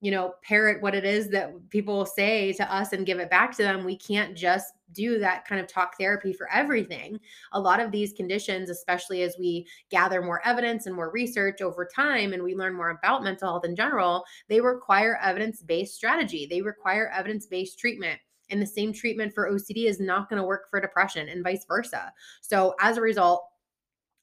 you 0.01 0.13
know, 0.13 0.35
parrot 0.43 0.81
what 0.81 0.95
it 0.95 1.05
is 1.05 1.29
that 1.31 1.53
people 1.71 2.07
say 2.07 2.53
to 2.53 2.73
us 2.73 2.93
and 2.93 3.07
give 3.07 3.19
it 3.19 3.31
back 3.31 3.51
to 3.57 3.63
them. 3.63 3.85
We 3.85 3.97
can't 3.97 4.37
just 4.37 4.75
do 4.93 5.19
that 5.19 5.45
kind 5.47 5.61
of 5.61 5.67
talk 5.67 5.99
therapy 5.99 6.33
for 6.33 6.51
everything. 6.53 7.19
A 7.53 7.61
lot 7.61 7.81
of 7.81 7.91
these 7.91 8.13
conditions, 8.13 8.71
especially 8.71 9.23
as 9.23 9.37
we 9.39 9.67
gather 9.91 10.23
more 10.23 10.41
evidence 10.47 10.87
and 10.87 10.95
more 10.95 11.11
research 11.11 11.61
over 11.61 11.85
time 11.85 12.33
and 12.33 12.43
we 12.43 12.55
learn 12.55 12.75
more 12.75 12.91
about 12.91 13.25
mental 13.25 13.49
health 13.49 13.65
in 13.65 13.75
general, 13.75 14.25
they 14.49 14.61
require 14.61 15.19
evidence 15.23 15.63
based 15.63 15.95
strategy, 15.95 16.47
they 16.49 16.63
require 16.63 17.11
evidence 17.15 17.47
based 17.47 17.79
treatment. 17.79 18.21
And 18.51 18.63
the 18.63 18.67
same 18.67 18.95
treatment 18.95 19.35
for 19.35 19.51
OCD 19.51 19.87
is 19.87 20.01
not 20.01 20.31
going 20.31 20.41
to 20.41 20.47
work 20.47 20.71
for 20.71 20.81
depression 20.81 21.29
and 21.29 21.45
vice 21.45 21.67
versa. 21.67 22.11
So, 22.41 22.75
as 22.81 22.97
a 22.97 23.03
result, 23.03 23.45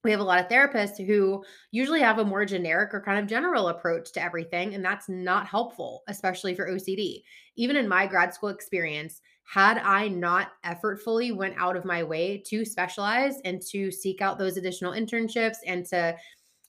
we 0.05 0.11
have 0.11 0.19
a 0.19 0.23
lot 0.23 0.39
of 0.39 0.47
therapists 0.47 1.03
who 1.03 1.43
usually 1.71 1.99
have 1.99 2.19
a 2.19 2.23
more 2.23 2.45
generic 2.45 2.93
or 2.93 3.01
kind 3.01 3.19
of 3.19 3.27
general 3.27 3.69
approach 3.69 4.11
to 4.13 4.23
everything, 4.23 4.75
and 4.75 4.85
that's 4.85 5.09
not 5.09 5.47
helpful, 5.47 6.03
especially 6.07 6.53
for 6.53 6.69
OCD. 6.69 7.23
Even 7.55 7.75
in 7.75 7.89
my 7.89 8.05
grad 8.05 8.31
school 8.31 8.49
experience, 8.49 9.21
had 9.45 9.79
I 9.79 10.07
not 10.07 10.51
effortfully 10.63 11.35
went 11.35 11.55
out 11.57 11.75
of 11.75 11.85
my 11.85 12.03
way 12.03 12.37
to 12.45 12.63
specialize 12.63 13.39
and 13.45 13.59
to 13.71 13.91
seek 13.91 14.21
out 14.21 14.37
those 14.37 14.57
additional 14.57 14.93
internships 14.93 15.57
and 15.65 15.83
to 15.87 16.15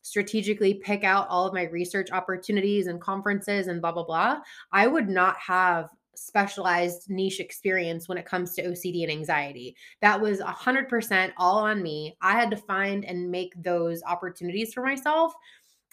strategically 0.01 0.75
pick 0.75 1.05
out 1.05 1.29
all 1.29 1.47
of 1.47 1.53
my 1.53 1.65
research 1.65 2.11
opportunities 2.13 2.87
and 2.87 3.01
conferences 3.03 3.67
and 3.67 3.83
blah 3.83 3.93
blah 3.93 4.05
blah, 4.05 4.39
I 4.73 4.87
would 4.87 5.11
not 5.11 5.37
have 5.39 5.91
specialized 6.17 7.09
niche 7.09 7.41
experience 7.41 8.09
when 8.09 8.19
it 8.19 8.27
comes 8.27 8.55
to 8.55 8.65
OCD 8.65 9.03
and 9.03 9.13
anxiety. 9.13 9.77
That 10.01 10.21
was 10.21 10.41
100% 10.41 11.33
all 11.37 11.59
on 11.59 11.83
me. 11.83 12.17
I 12.23 12.33
had 12.33 12.51
to 12.51 12.57
find 12.57 13.05
and 13.05 13.31
make 13.31 13.53
those 13.63 14.03
opportunities 14.03 14.73
for 14.75 14.83
myself. 14.83 15.35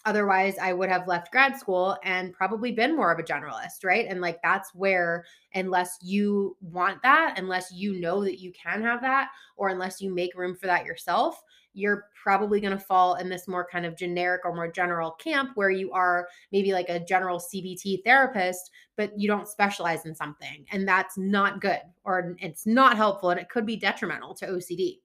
Otherwise, 0.06 0.56
I 0.58 0.72
would 0.72 0.90
have 0.90 1.08
left 1.08 1.32
grad 1.32 1.56
school 1.56 1.96
and 2.04 2.32
probably 2.32 2.72
been 2.72 2.94
more 2.94 3.10
of 3.10 3.18
a 3.18 3.22
generalist, 3.22 3.84
right? 3.84 4.06
And 4.08 4.20
like 4.20 4.40
that's 4.42 4.74
where, 4.74 5.24
unless 5.54 5.98
you 6.02 6.56
want 6.60 7.02
that, 7.02 7.38
unless 7.38 7.72
you 7.72 7.98
know 8.00 8.22
that 8.22 8.38
you 8.40 8.52
can 8.52 8.82
have 8.82 9.00
that, 9.00 9.28
or 9.56 9.68
unless 9.70 10.00
you 10.00 10.14
make 10.14 10.36
room 10.36 10.54
for 10.54 10.66
that 10.66 10.84
yourself, 10.84 11.42
you're 11.74 12.06
probably 12.22 12.60
going 12.60 12.76
to 12.76 12.84
fall 12.84 13.14
in 13.16 13.28
this 13.28 13.48
more 13.48 13.66
kind 13.70 13.84
of 13.84 13.96
generic 13.96 14.42
or 14.44 14.54
more 14.54 14.70
general 14.70 15.10
camp 15.12 15.50
where 15.56 15.70
you 15.70 15.90
are 15.92 16.28
maybe 16.52 16.72
like 16.72 16.88
a 16.88 17.00
general 17.00 17.38
CBT 17.38 18.04
therapist, 18.04 18.70
but 18.96 19.10
you 19.18 19.26
don't 19.26 19.48
specialize 19.48 20.06
in 20.06 20.14
something. 20.14 20.64
And 20.70 20.86
that's 20.86 21.18
not 21.18 21.60
good 21.60 21.80
or 22.04 22.36
it's 22.38 22.66
not 22.66 22.96
helpful 22.96 23.30
and 23.30 23.40
it 23.40 23.48
could 23.48 23.66
be 23.66 23.76
detrimental 23.76 24.34
to 24.36 24.46
OCD. 24.46 24.98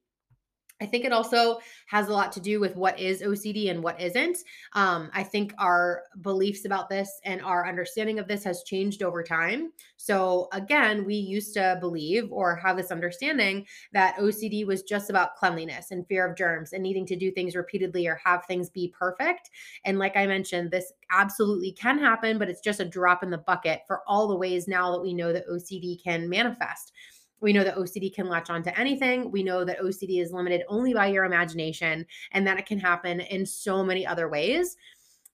I 0.81 0.85
think 0.85 1.03
it 1.03 1.11
also 1.11 1.59
has 1.87 2.07
a 2.07 2.13
lot 2.13 2.31
to 2.33 2.39
do 2.39 2.59
with 2.59 2.75
what 2.75 2.99
is 2.99 3.21
OCD 3.21 3.69
and 3.69 3.83
what 3.83 3.99
isn't. 3.99 4.37
Um, 4.73 5.09
I 5.13 5.23
think 5.23 5.53
our 5.57 6.03
beliefs 6.21 6.65
about 6.65 6.89
this 6.89 7.19
and 7.25 7.41
our 7.41 7.67
understanding 7.67 8.17
of 8.17 8.27
this 8.27 8.43
has 8.45 8.63
changed 8.63 9.03
over 9.03 9.21
time. 9.21 9.73
So, 9.97 10.47
again, 10.53 11.05
we 11.05 11.15
used 11.15 11.53
to 11.55 11.77
believe 11.81 12.31
or 12.31 12.55
have 12.55 12.77
this 12.77 12.91
understanding 12.91 13.65
that 13.91 14.15
OCD 14.15 14.65
was 14.65 14.83
just 14.83 15.09
about 15.09 15.35
cleanliness 15.35 15.91
and 15.91 16.07
fear 16.07 16.25
of 16.25 16.37
germs 16.37 16.71
and 16.71 16.81
needing 16.81 17.05
to 17.07 17.15
do 17.17 17.31
things 17.31 17.55
repeatedly 17.55 18.07
or 18.07 18.19
have 18.23 18.45
things 18.45 18.69
be 18.69 18.93
perfect. 18.97 19.49
And, 19.83 19.99
like 19.99 20.15
I 20.15 20.27
mentioned, 20.27 20.71
this 20.71 20.93
absolutely 21.11 21.73
can 21.73 21.99
happen, 21.99 22.39
but 22.39 22.49
it's 22.49 22.61
just 22.61 22.79
a 22.79 22.85
drop 22.85 23.21
in 23.23 23.29
the 23.29 23.37
bucket 23.37 23.81
for 23.85 24.01
all 24.07 24.27
the 24.27 24.37
ways 24.37 24.67
now 24.67 24.91
that 24.91 25.01
we 25.01 25.13
know 25.13 25.33
that 25.33 25.47
OCD 25.49 26.01
can 26.01 26.29
manifest. 26.29 26.93
We 27.41 27.53
know 27.53 27.63
that 27.63 27.75
OCD 27.75 28.13
can 28.13 28.27
latch 28.27 28.49
onto 28.49 28.71
anything. 28.75 29.31
We 29.31 29.43
know 29.43 29.63
that 29.63 29.79
OCD 29.79 30.21
is 30.21 30.31
limited 30.31 30.63
only 30.67 30.93
by 30.93 31.07
your 31.07 31.25
imagination 31.25 32.05
and 32.31 32.45
that 32.47 32.57
it 32.57 32.65
can 32.65 32.79
happen 32.79 33.21
in 33.21 33.45
so 33.45 33.83
many 33.83 34.05
other 34.05 34.29
ways. 34.29 34.77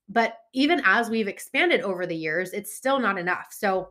But 0.07 0.37
even 0.53 0.81
as 0.85 1.09
we've 1.09 1.27
expanded 1.27 1.81
over 1.81 2.05
the 2.05 2.15
years, 2.15 2.53
it's 2.53 2.75
still 2.75 2.99
not 2.99 3.17
enough. 3.17 3.47
So, 3.51 3.89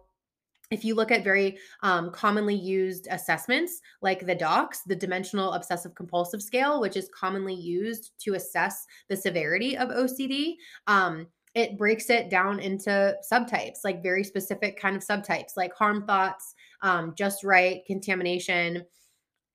if 0.71 0.83
you 0.83 0.94
look 0.94 1.11
at 1.11 1.23
very 1.23 1.59
um, 1.83 2.11
commonly 2.11 2.54
used 2.54 3.06
assessments 3.11 3.80
like 4.00 4.26
the 4.26 4.35
DOCS, 4.35 4.78
the 4.87 4.97
Dimensional 4.97 5.52
Obsessive 5.52 5.94
Compulsive 5.94 6.42
Scale, 6.42 6.80
which 6.80 6.97
is 6.97 7.11
commonly 7.14 7.54
used 7.54 8.12
to 8.21 8.35
assess 8.35 8.87
the 9.09 9.16
severity 9.16 9.76
of 9.76 9.90
OCD, 9.90 10.54
um, 10.87 11.26
it 11.54 11.78
breaks 11.78 12.11
it 12.11 12.30
down 12.30 12.59
into 12.59 13.14
subtypes, 13.30 13.85
like 13.85 14.02
very 14.02 14.25
specific 14.25 14.78
kind 14.78 14.97
of 14.97 15.04
subtypes, 15.04 15.56
like 15.56 15.73
harm 15.75 16.04
thoughts, 16.06 16.54
um, 16.84 17.14
just 17.16 17.42
right, 17.42 17.84
contamination. 17.86 18.84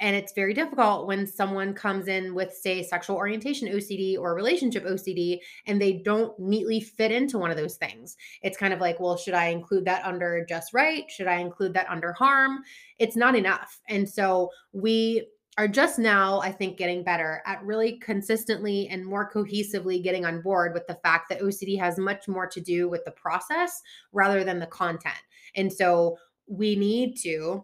And 0.02 0.16
it's 0.16 0.34
very 0.34 0.54
difficult 0.54 1.08
when 1.08 1.28
someone 1.28 1.74
comes 1.74 2.08
in 2.08 2.34
with, 2.34 2.54
say, 2.54 2.82
sexual 2.84 3.18
orientation 3.18 3.68
OCD 3.68 4.18
or 4.18 4.34
relationship 4.34 4.86
OCD, 4.86 5.40
and 5.68 5.80
they 5.80 5.94
don't 5.94 6.38
neatly 6.40 6.80
fit 6.80 7.12
into 7.12 7.38
one 7.38 7.52
of 7.52 7.58
those 7.58 7.76
things. 7.76 8.16
It's 8.42 8.58
kind 8.58 8.74
of 8.74 8.80
like, 8.80 9.00
well, 9.00 9.18
should 9.18 9.34
I 9.34 9.48
include 9.48 9.86
that 9.86 10.06
under 10.06 10.46
just 10.48 10.74
right? 10.74 11.04
Should 11.10 11.28
I 11.28 11.36
include 11.36 11.74
that 11.74 11.90
under 11.90 12.14
harm? 12.14 12.60
It's 12.98 13.18
not 13.18 13.36
enough. 13.36 13.80
And 13.90 14.10
so 14.10 14.50
we 14.72 15.28
are 15.58 15.68
just 15.68 16.00
now, 16.00 16.40
I 16.40 16.54
think, 16.54 16.78
getting 16.78 17.04
better 17.04 17.44
at 17.46 17.62
really 17.66 18.00
consistently 18.00 18.88
and 18.88 19.06
more 19.06 19.30
cohesively 19.30 20.02
getting 20.02 20.24
on 20.24 20.42
board 20.42 20.74
with 20.74 20.88
the 20.88 20.98
fact 21.04 21.28
that 21.28 21.42
OCD 21.42 21.78
has 21.78 21.98
much 21.98 22.30
more 22.30 22.48
to 22.48 22.62
do 22.62 22.88
with 22.88 23.04
the 23.04 23.12
process 23.12 23.82
rather 24.14 24.46
than 24.46 24.60
the 24.60 24.68
content. 24.68 25.20
And 25.56 25.72
so 25.72 26.18
we 26.50 26.76
need 26.76 27.16
to 27.22 27.64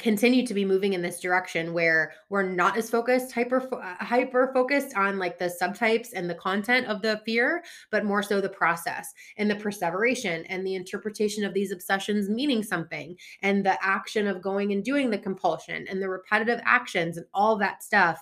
continue 0.00 0.44
to 0.44 0.54
be 0.54 0.64
moving 0.64 0.94
in 0.94 1.02
this 1.02 1.20
direction 1.20 1.72
where 1.72 2.12
we're 2.28 2.42
not 2.42 2.76
as 2.76 2.90
focused 2.90 3.32
hyper 3.32 3.62
uh, 3.80 3.94
hyper 4.04 4.50
focused 4.52 4.96
on 4.96 5.20
like 5.20 5.38
the 5.38 5.54
subtypes 5.62 6.08
and 6.14 6.28
the 6.28 6.34
content 6.34 6.84
of 6.88 7.00
the 7.00 7.20
fear 7.24 7.62
but 7.92 8.04
more 8.04 8.20
so 8.20 8.40
the 8.40 8.48
process 8.48 9.14
and 9.38 9.48
the 9.48 9.54
perseveration 9.54 10.44
and 10.46 10.66
the 10.66 10.74
interpretation 10.74 11.44
of 11.44 11.54
these 11.54 11.70
obsessions 11.70 12.28
meaning 12.28 12.60
something 12.60 13.16
and 13.42 13.64
the 13.64 13.78
action 13.84 14.26
of 14.26 14.42
going 14.42 14.72
and 14.72 14.82
doing 14.82 15.10
the 15.10 15.18
compulsion 15.18 15.86
and 15.88 16.02
the 16.02 16.08
repetitive 16.08 16.60
actions 16.64 17.16
and 17.16 17.26
all 17.32 17.54
that 17.56 17.80
stuff 17.80 18.20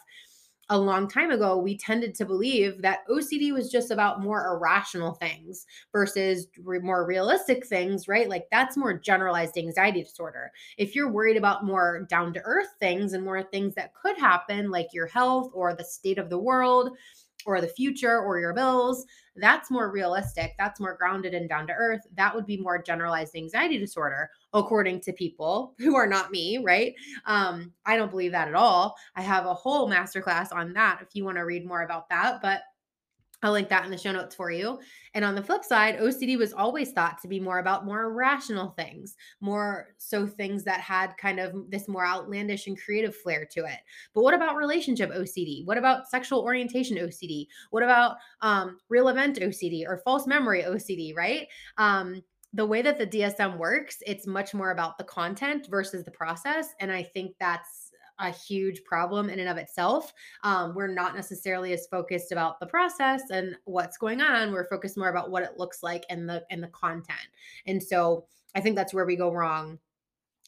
a 0.69 0.79
long 0.79 1.09
time 1.09 1.31
ago, 1.31 1.59
we 1.59 1.77
tended 1.77 2.15
to 2.15 2.25
believe 2.25 2.83
that 2.83 3.07
OCD 3.09 3.53
was 3.53 3.71
just 3.71 3.91
about 3.91 4.23
more 4.23 4.47
irrational 4.47 5.13
things 5.15 5.67
versus 5.93 6.47
re- 6.63 6.79
more 6.79 7.05
realistic 7.07 7.67
things, 7.67 8.09
right? 8.09 8.29
Like 8.29 8.47
that's 8.51 8.77
more 8.77 8.97
generalized 8.99 9.59
anxiety 9.59 10.03
disorder. 10.03 10.53
If 10.79 10.95
you're 10.95 11.11
worried 11.11 11.37
about 11.37 11.65
more 11.65 12.07
down 12.09 12.33
to 12.35 12.41
earth 12.45 12.75
things 12.81 13.13
and 13.13 13.25
more 13.25 13.43
things 13.43 13.75
that 13.75 13.95
could 13.95 14.17
happen, 14.17 14.71
like 14.71 14.89
your 14.93 15.09
health 15.09 15.51
or 15.53 15.75
the 15.75 15.85
state 15.85 16.19
of 16.19 16.31
the 16.31 16.39
world, 16.39 16.97
or 17.47 17.61
the 17.61 17.69
future 17.69 18.21
or 18.21 18.39
your 18.39 18.55
bills, 18.55 19.05
that's 19.37 19.71
more 19.71 19.91
realistic. 19.91 20.55
That's 20.59 20.81
more 20.81 20.97
grounded 20.97 21.35
and 21.35 21.49
down 21.49 21.67
to 21.69 21.73
earth. 21.73 22.01
That 22.17 22.35
would 22.35 22.47
be 22.47 22.57
more 22.59 22.83
generalized 22.83 23.35
anxiety 23.35 23.79
disorder, 23.79 24.31
according 24.53 25.01
to 25.03 25.13
people 25.13 25.75
who 25.79 25.97
are 25.97 26.07
not 26.07 26.31
me, 26.31 26.59
right? 26.59 26.95
Um, 27.27 27.73
I 27.87 27.97
don't 27.97 28.11
believe 28.11 28.33
that 28.33 28.49
at 28.49 28.55
all. 28.55 28.95
I 29.17 29.23
have 29.23 29.47
a 29.47 29.55
whole 29.55 29.89
masterclass 29.89 30.53
on 30.53 30.73
that 30.75 31.01
if 31.03 31.09
you 31.15 31.25
want 31.25 31.39
to 31.39 31.43
read 31.43 31.67
more 31.67 31.83
about 31.83 32.09
that. 32.11 32.43
But 32.43 32.63
I'll 33.43 33.53
link 33.53 33.69
that 33.71 33.85
in 33.85 33.91
the 33.91 33.99
show 33.99 34.13
notes 34.13 34.35
for 34.35 34.51
you. 34.51 34.79
And 35.15 35.25
on 35.25 35.35
the 35.35 35.43
flip 35.43 35.65
side, 35.65 35.99
OCD 35.99 36.39
was 36.39 36.53
always 36.53 36.93
thought 36.93 37.21
to 37.23 37.29
be 37.29 37.41
more 37.41 37.59
about 37.59 37.85
more 37.85 38.13
rational 38.13 38.71
things, 38.71 39.17
more 39.41 39.89
so 39.99 40.27
things 40.27 40.63
that 40.65 40.81
had 40.81 41.17
kind 41.17 41.41
of 41.41 41.55
this 41.69 41.89
more 41.89 42.07
outlandish 42.07 42.69
and 42.69 42.81
creative 42.81 43.17
flair 43.17 43.45
to 43.53 43.65
it. 43.65 43.79
But 44.15 44.23
what 44.23 44.35
about 44.35 44.57
relationship 44.57 45.11
OCD? 45.11 45.67
What 45.67 45.79
about 45.79 46.09
sexual 46.09 46.41
orientation 46.41 46.97
OCD? 46.99 47.47
What 47.71 47.83
about 47.83 48.17
um, 48.43 48.79
real 48.89 49.09
event 49.09 49.41
OCD 49.41 49.85
or 49.87 50.03
false 50.05 50.27
memory 50.27 50.63
OCD, 50.63 51.15
right? 51.17 51.49
Um, 51.79 52.23
the 52.55 52.67
way 52.67 52.83
that 52.83 52.99
the 52.99 53.07
DSM 53.07 53.57
works, 53.57 53.99
it's 54.07 54.27
much 54.27 54.53
more 54.53 54.73
about 54.73 54.99
the 54.99 55.05
content 55.05 55.67
versus 55.71 56.05
the 56.05 56.11
process. 56.11 56.69
And 56.81 56.93
I 56.93 57.03
think 57.03 57.35
that's 57.41 57.82
a 58.23 58.31
huge 58.31 58.83
problem 58.85 59.29
in 59.29 59.39
and 59.39 59.49
of 59.49 59.57
itself. 59.59 60.13
Um, 60.43 60.75
we're 60.75 60.89
not 60.89 61.15
necessarily 61.15 61.73
as 61.73 61.87
focused 61.91 62.33
about 62.33 62.59
the 62.61 62.67
process 62.67 63.23
and 63.31 63.57
what's 63.65 63.99
going 63.99 64.21
on. 64.21 64.53
We're 64.53 64.69
focused 64.69 64.97
more 64.97 65.11
about 65.11 65.31
what 65.31 65.43
it 65.43 65.59
looks 65.59 65.83
like 65.83 66.05
and 66.09 66.29
the 66.29 66.43
and 66.51 66.63
the 66.63 66.69
content. 66.69 67.29
And 67.67 67.83
so 67.83 68.27
I 68.55 68.61
think 68.61 68.77
that's 68.77 68.95
where 68.95 69.07
we 69.07 69.17
go 69.17 69.33
wrong 69.33 69.79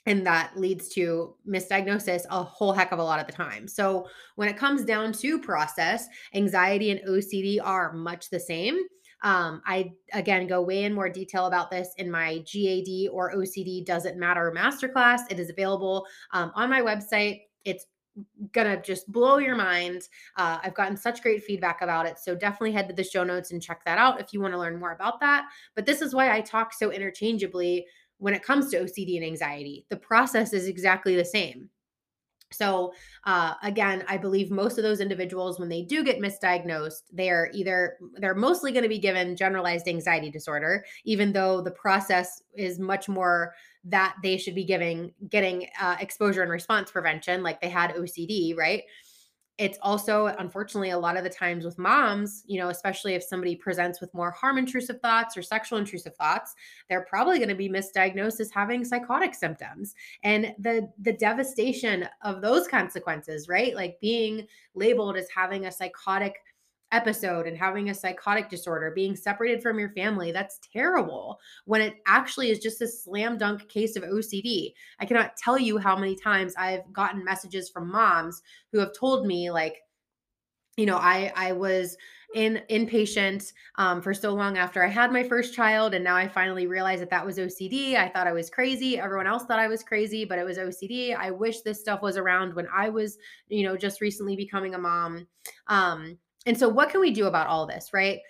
and 0.07 0.26
that 0.26 0.52
leads 0.57 0.88
to 0.90 1.35
misdiagnosis 1.49 2.23
a 2.31 2.43
whole 2.43 2.73
heck 2.73 2.93
of 2.93 2.99
a 2.99 3.04
lot 3.04 3.21
of 3.21 3.26
the 3.26 3.33
time. 3.33 3.66
So, 3.66 4.09
when 4.37 4.49
it 4.49 4.57
comes 4.57 4.85
down 4.85 5.12
to 5.14 5.38
process, 5.38 6.07
anxiety 6.35 6.90
and 6.90 7.00
OCD 7.09 7.59
are 7.62 7.93
much 7.93 8.31
the 8.31 8.40
same. 8.40 8.78
Um, 9.23 9.62
I 9.66 9.93
again 10.12 10.47
go 10.47 10.61
way 10.61 10.85
in 10.85 10.93
more 10.93 11.09
detail 11.09 11.47
about 11.47 11.71
this 11.71 11.88
in 11.97 12.11
my 12.11 12.38
GAD 12.40 13.09
or 13.11 13.35
OCD 13.35 13.85
doesn't 13.85 14.19
matter 14.19 14.52
masterclass. 14.54 15.21
It 15.31 15.40
is 15.40 15.49
available 15.49 16.07
um, 16.33 16.52
on 16.54 16.69
my 16.69 16.83
website. 16.83 17.40
It's 17.64 17.87
gonna 18.52 18.80
just 18.80 19.11
blow 19.11 19.38
your 19.38 19.56
mind. 19.56 20.02
Uh, 20.37 20.59
I've 20.62 20.75
gotten 20.75 20.97
such 20.97 21.23
great 21.23 21.42
feedback 21.42 21.83
about 21.83 22.06
it. 22.06 22.18
So 22.18 22.35
definitely 22.35 22.73
head 22.73 22.88
to 22.88 22.94
the 22.94 23.04
show 23.04 23.25
notes 23.25 23.50
and 23.50 23.61
check 23.62 23.85
that 23.85 23.99
out 23.99 24.21
if 24.21 24.33
you 24.33 24.40
want 24.40 24.54
to 24.54 24.59
learn 24.59 24.78
more 24.78 24.92
about 24.92 25.21
that. 25.21 25.47
But 25.75 25.87
this 25.87 26.00
is 26.00 26.14
why 26.14 26.35
I 26.35 26.40
talk 26.40 26.73
so 26.73 26.92
interchangeably 26.92 27.87
when 28.18 28.35
it 28.35 28.44
comes 28.44 28.71
to 28.71 28.78
OCD 28.78 29.16
and 29.16 29.26
anxiety. 29.26 29.87
The 29.88 29.97
process 29.97 30.52
is 30.52 30.68
exactly 30.68 31.16
the 31.16 31.25
same. 31.25 31.68
So, 32.53 32.93
uh, 33.25 33.55
again, 33.63 34.05
I 34.09 34.17
believe 34.17 34.51
most 34.51 34.79
of 34.79 34.85
those 34.85 35.01
individuals, 35.01 35.59
when 35.59 35.69
they 35.69 35.83
do 35.83 36.05
get 36.05 36.21
misdiagnosed, 36.21 37.03
they're 37.13 37.51
either 37.53 37.97
they're 38.15 38.35
mostly 38.35 38.71
going 38.73 38.85
to 38.85 38.89
be 38.89 38.99
given 38.99 39.37
generalized 39.37 39.89
anxiety 39.89 40.31
disorder, 40.31 40.85
even 41.05 41.33
though 41.33 41.61
the 41.61 41.73
process 41.73 42.43
is 42.55 42.79
much 42.79 43.09
more 43.09 43.55
that 43.85 44.15
they 44.23 44.37
should 44.37 44.55
be 44.55 44.65
giving 44.65 45.13
getting 45.29 45.69
uh, 45.81 45.97
exposure 46.01 46.43
and 46.43 46.51
response 46.51 46.91
prevention, 46.91 47.43
like 47.43 47.61
they 47.61 47.69
had 47.69 47.95
OCD, 47.95 48.57
right? 48.57 48.85
It's 49.58 49.78
also 49.82 50.26
unfortunately 50.38 50.90
a 50.90 50.99
lot 50.99 51.16
of 51.16 51.23
the 51.23 51.30
times 51.30 51.64
with 51.64 51.78
moms 51.78 52.42
you 52.46 52.58
know 52.58 52.70
especially 52.70 53.14
if 53.14 53.23
somebody 53.23 53.54
presents 53.54 54.00
with 54.00 54.12
more 54.12 54.32
harm 54.32 54.58
intrusive 54.58 55.00
thoughts 55.00 55.37
or 55.37 55.42
sexual 55.42 55.78
intrusive 55.78 56.14
thoughts 56.16 56.54
they're 56.88 57.06
probably 57.08 57.38
going 57.38 57.49
to 57.49 57.54
be 57.54 57.68
misdiagnosed 57.68 58.40
as 58.40 58.50
having 58.50 58.84
psychotic 58.84 59.34
symptoms. 59.34 59.94
And 60.23 60.54
the 60.58 60.88
the 61.00 61.12
devastation 61.12 62.08
of 62.23 62.40
those 62.40 62.68
consequences 62.68 63.49
right? 63.49 63.75
Like 63.75 64.00
being 64.00 64.46
labeled 64.75 65.16
as 65.16 65.28
having 65.34 65.66
a 65.66 65.73
psychotic 65.73 66.37
episode 66.93 67.47
and 67.47 67.57
having 67.57 67.91
a 67.91 67.95
psychotic 67.95 68.49
disorder, 68.49 68.93
being 68.95 69.17
separated 69.17 69.62
from 69.62 69.79
your 69.79 69.91
family, 69.91 70.33
that's 70.33 70.61
terrible 70.73 71.38
when 71.64 71.81
it 71.81 71.95
actually 72.07 72.50
is 72.50 72.59
just 72.59 72.83
a 72.83 72.88
slam 72.88 73.37
dunk 73.37 73.69
case 73.69 73.97
of 73.97 74.03
OCD. 74.03 74.73
I 75.00 75.07
cannot 75.07 75.37
tell 75.37 75.59
you 75.59 75.79
how 75.79 75.97
many 75.97 76.17
times 76.17 76.55
I've 76.57 76.93
gotten 76.93 77.25
messages 77.25 77.69
from 77.69 77.91
moms 77.91 78.43
who 78.73 78.79
have 78.79 78.93
told 78.99 79.26
me 79.26 79.50
like 79.50 79.79
you 80.76 80.87
know, 80.87 80.97
I 80.97 81.33
I 81.37 81.53
was 81.53 81.97
in 82.35 82.61
inpatient 82.69 83.53
um, 83.76 84.03
for 84.03 84.12
so 84.12 84.35
long 84.35 84.59
after 84.59 84.85
I 84.85 84.88
had 84.88 85.12
my 85.12 85.23
first 85.23 85.55
child, 85.55 85.95
and 85.95 86.03
now 86.03 86.17
I 86.17 86.26
finally 86.26 86.67
realized 86.67 87.00
that 87.03 87.11
that 87.11 87.25
was 87.25 87.38
OCD. 87.38 87.95
I 87.95 88.09
thought 88.09 88.26
I 88.26 88.33
was 88.33 88.50
crazy. 88.50 88.99
Everyone 88.99 89.26
else 89.26 89.45
thought 89.45 89.61
I 89.61 89.69
was 89.69 89.85
crazy, 89.85 90.25
but 90.25 90.38
it 90.38 90.45
was 90.45 90.59
OCD. 90.59 91.17
I 91.17 91.31
wish 91.31 91.61
this 91.61 91.81
stuff 91.81 92.03
was 92.03 92.17
around 92.17 92.55
when 92.55 92.67
I 92.75 92.88
was, 92.88 93.19
you 93.49 93.64
know, 93.64 93.76
just 93.76 94.00
recently 94.00 94.35
becoming 94.35 94.75
a 94.75 94.79
mom. 94.79 95.29
Um, 95.69 96.19
and 96.47 96.59
so, 96.59 96.69
what 96.69 96.91
can 96.91 97.01
we 97.01 97.11
do 97.11 97.27
about 97.27 97.47
all 97.47 97.67
this, 97.67 97.91
right? 97.93 98.21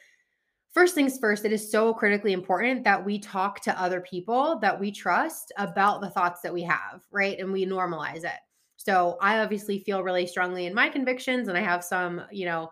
First 0.73 0.95
things 0.95 1.19
first, 1.19 1.45
it 1.45 1.53
is 1.53 1.71
so 1.71 1.95
critically 1.95 2.33
important 2.33 2.85
that 2.85 3.05
we 3.05 3.19
talk 3.19 3.61
to 3.61 3.81
other 3.81 4.01
people 4.01 4.59
that 4.61 4.79
we 4.79 4.91
trust 4.91 5.53
about 5.57 6.01
the 6.01 6.11
thoughts 6.11 6.41
that 6.43 6.53
we 6.53 6.63
have, 6.63 7.03
right? 7.13 7.39
And 7.39 7.53
we 7.53 7.65
normalize 7.67 8.25
it. 8.25 8.41
So, 8.77 9.19
I 9.21 9.39
obviously 9.39 9.81
feel 9.81 10.03
really 10.03 10.27
strongly 10.27 10.67
in 10.67 10.75
my 10.75 10.89
convictions 10.89 11.49
and 11.49 11.57
I 11.59 11.63
have 11.63 11.85
some, 11.85 12.23
you 12.33 12.47
know, 12.47 12.71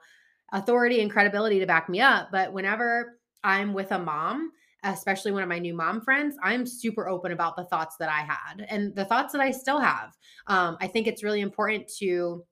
authority 0.52 1.00
and 1.00 1.10
credibility 1.10 1.58
to 1.60 1.66
back 1.66 1.88
me 1.88 2.00
up. 2.00 2.28
But 2.30 2.52
whenever 2.52 3.18
I'm 3.44 3.72
with 3.72 3.92
a 3.92 3.98
mom, 3.98 4.52
especially 4.84 5.32
one 5.32 5.42
of 5.42 5.48
my 5.48 5.58
new 5.58 5.74
mom 5.74 6.00
friends, 6.00 6.36
I'm 6.42 6.66
super 6.66 7.08
open 7.08 7.32
about 7.32 7.56
the 7.56 7.64
thoughts 7.64 7.96
that 8.00 8.08
I 8.08 8.20
had 8.20 8.66
and 8.68 8.94
the 8.94 9.04
thoughts 9.04 9.32
that 9.32 9.40
I 9.40 9.50
still 9.50 9.78
have. 9.78 10.12
Um, 10.48 10.76
I 10.80 10.88
think 10.88 11.06
it's 11.06 11.22
really 11.22 11.40
important 11.40 11.88
to 11.98 12.44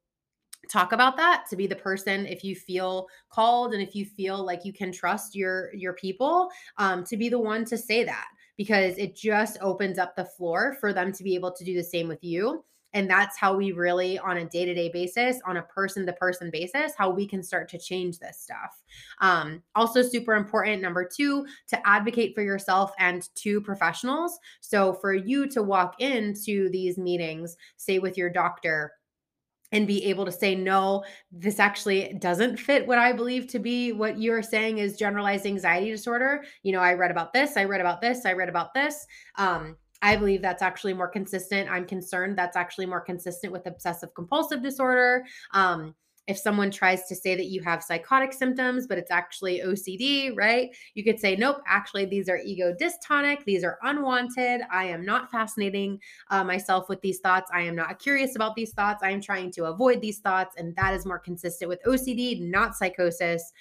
talk 0.71 0.93
about 0.93 1.17
that 1.17 1.45
to 1.51 1.57
be 1.57 1.67
the 1.67 1.77
person 1.77 2.27
if 2.27 2.45
you 2.45 2.55
feel 2.55 3.09
called 3.29 3.75
and 3.75 3.83
if 3.83 3.95
you 3.95 4.05
feel 4.05 4.45
like 4.45 4.65
you 4.65 4.73
can 4.73 4.93
trust 4.93 5.35
your 5.35 5.75
your 5.75 5.95
people 5.95 6.49
um, 6.79 7.05
to 7.05 7.17
be 7.17 7.29
the 7.29 7.39
one 7.39 7.65
to 7.65 7.77
say 7.77 8.05
that 8.05 8.29
because 8.57 8.99
it 8.99 9.17
just 9.17 9.57
opens 9.63 9.99
up 9.99 10.15
the 10.15 10.25
floor 10.25 10.77
for 10.81 10.93
them 10.93 11.13
to 11.13 11.25
be 11.25 11.35
able 11.35 11.51
to 11.51 11.65
do 11.65 11.75
the 11.75 11.83
same 11.83 12.07
with 12.07 12.23
you. 12.23 12.63
And 12.93 13.09
that's 13.09 13.39
how 13.39 13.57
we 13.57 13.73
really 13.73 14.19
on 14.19 14.37
a 14.37 14.45
day-to-day 14.45 14.91
basis 14.93 15.41
on 15.47 15.57
a 15.57 15.63
person-to-person 15.63 16.51
basis 16.51 16.93
how 16.99 17.09
we 17.09 17.27
can 17.27 17.43
start 17.43 17.69
to 17.71 17.79
change 17.79 18.19
this 18.19 18.41
stuff. 18.41 18.83
Um, 19.21 19.63
also 19.75 20.03
super 20.03 20.35
important 20.35 20.83
number 20.83 21.09
two 21.09 21.47
to 21.69 21.89
advocate 21.89 22.35
for 22.35 22.43
yourself 22.43 22.93
and 22.99 23.29
to 23.37 23.61
professionals. 23.61 24.39
So 24.61 24.93
for 24.93 25.15
you 25.15 25.47
to 25.49 25.63
walk 25.63 26.01
into 26.01 26.69
these 26.69 26.99
meetings 26.99 27.57
say 27.77 27.99
with 27.99 28.19
your 28.19 28.29
doctor 28.29 28.93
and 29.73 29.87
be 29.87 30.05
able 30.07 30.25
to 30.25 30.33
say 30.33 30.55
no 30.55 31.05
this 31.31 31.61
actually 31.61 32.15
doesn't 32.19 32.57
fit 32.59 32.87
what 32.87 32.99
i 32.99 33.13
believe 33.13 33.47
to 33.47 33.59
be 33.59 33.93
what 33.93 34.19
you're 34.19 34.43
saying 34.43 34.79
is 34.79 34.97
generalized 34.97 35.47
anxiety 35.47 35.91
disorder. 35.91 36.45
You 36.63 36.73
know 36.73 36.81
i 36.81 36.95
read 36.95 37.11
about 37.11 37.33
this 37.33 37.57
i 37.57 37.65
read 37.65 37.81
about 37.81 38.01
this 38.01 38.25
i 38.27 38.33
read 38.33 38.49
about 38.49 38.75
this. 38.75 39.07
Um, 39.37 39.77
i 40.03 40.17
believe 40.17 40.43
that's 40.43 40.63
actually 40.63 40.95
more 40.95 41.09
consistent. 41.09 41.71
I'm 41.71 41.87
concerned 41.87 42.37
that's 42.39 42.57
actually 42.57 42.87
more 42.87 43.01
consistent 43.01 43.53
with 43.53 43.67
obsessive 43.67 44.15
compulsive 44.15 44.63
disorder. 44.63 45.25
Um, 45.53 45.95
if 46.31 46.39
someone 46.39 46.71
tries 46.71 47.07
to 47.07 47.17
say 47.17 47.35
that 47.35 47.47
you 47.47 47.61
have 47.63 47.83
psychotic 47.83 48.33
symptoms, 48.33 48.87
but 48.87 48.99
it's 48.99 49.11
actually 49.11 49.61
OCD, 49.61 50.31
right? 50.37 50.71
You 50.95 51.03
could 51.03 51.19
say, 51.19 51.35
nope, 51.35 51.59
actually, 51.67 52.05
these 52.05 52.29
are 52.29 52.39
ego 52.39 52.73
dystonic. 52.81 53.45
These 53.45 53.65
are 53.65 53.79
unwanted. 53.83 54.61
I 54.71 54.85
am 54.85 55.05
not 55.05 55.29
fascinating 55.29 55.99
uh, 56.31 56.45
myself 56.45 56.89
with 56.89 57.01
these 57.01 57.19
thoughts. 57.19 57.51
I 57.53 57.63
am 57.63 57.75
not 57.75 57.99
curious 57.99 58.37
about 58.37 58.55
these 58.55 58.73
thoughts. 58.73 59.03
I 59.03 59.11
am 59.11 59.21
trying 59.21 59.51
to 59.53 59.65
avoid 59.65 60.01
these 60.01 60.21
thoughts. 60.21 60.55
And 60.57 60.75
that 60.77 60.95
is 60.95 61.05
more 61.05 61.19
consistent 61.19 61.69
with 61.69 61.83
OCD, 61.85 62.49
not 62.49 62.77
psychosis. 62.77 63.53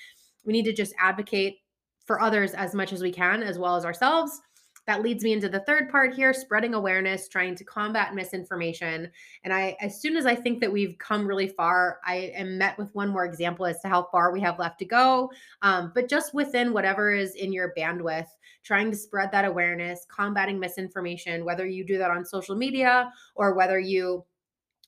We 0.46 0.54
need 0.54 0.66
to 0.66 0.74
just 0.74 0.94
advocate 1.00 1.58
for 2.06 2.22
others 2.22 2.54
as 2.54 2.76
much 2.76 2.94
as 2.94 3.02
we 3.02 3.12
can, 3.12 3.42
as 3.42 3.58
well 3.58 3.76
as 3.76 3.84
ourselves. 3.84 4.40
That 4.90 5.04
leads 5.04 5.24
me 5.24 5.34
into 5.34 5.50
the 5.50 5.60
third 5.60 5.92
part 5.92 6.16
here 6.16 6.34
spreading 6.34 6.74
awareness, 6.74 7.28
trying 7.28 7.54
to 7.54 7.64
combat 7.64 8.16
misinformation. 8.16 9.12
And 9.44 9.54
I, 9.54 9.78
as 9.80 10.02
soon 10.02 10.18
as 10.18 10.26
I 10.26 10.34
think 10.34 10.60
that 10.62 10.72
we've 10.72 10.98
come 10.98 11.28
really 11.28 11.48
far, 11.48 12.00
I 12.04 12.32
am 12.34 12.58
met 12.58 12.76
with 12.80 12.90
one 12.96 13.10
more 13.10 13.24
example 13.24 13.68
as 13.68 13.80
to 13.82 13.88
how 13.88 14.08
far 14.12 14.34
we 14.34 14.42
have 14.42 14.58
left 14.58 14.80
to 14.80 14.86
go. 14.86 15.30
Um, 15.62 15.92
but 15.94 16.10
just 16.10 16.34
within 16.34 16.74
whatever 16.74 17.12
is 17.12 17.36
in 17.36 17.54
your 17.54 17.72
bandwidth, 17.78 18.30
trying 18.64 18.90
to 18.90 18.98
spread 18.98 19.32
that 19.32 19.46
awareness, 19.46 20.08
combating 20.10 20.60
misinformation, 20.60 21.46
whether 21.46 21.68
you 21.68 21.86
do 21.86 22.00
that 22.00 22.10
on 22.10 22.26
social 22.26 22.56
media 22.56 23.14
or 23.36 23.54
whether 23.54 23.80
you 23.80 24.26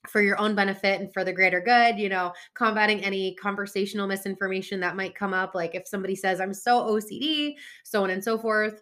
for 0.07 0.21
your 0.21 0.39
own 0.39 0.55
benefit 0.55 0.99
and 0.99 1.13
for 1.13 1.23
the 1.23 1.31
greater 1.31 1.61
good, 1.61 1.99
you 1.99 2.09
know, 2.09 2.33
combating 2.55 3.03
any 3.03 3.35
conversational 3.35 4.07
misinformation 4.07 4.79
that 4.79 4.95
might 4.95 5.13
come 5.13 5.33
up. 5.33 5.53
Like 5.53 5.75
if 5.75 5.87
somebody 5.87 6.15
says, 6.15 6.41
I'm 6.41 6.55
so 6.55 6.81
OCD, 6.87 7.53
so 7.83 8.03
on 8.03 8.09
and 8.09 8.23
so 8.23 8.37
forth. 8.39 8.81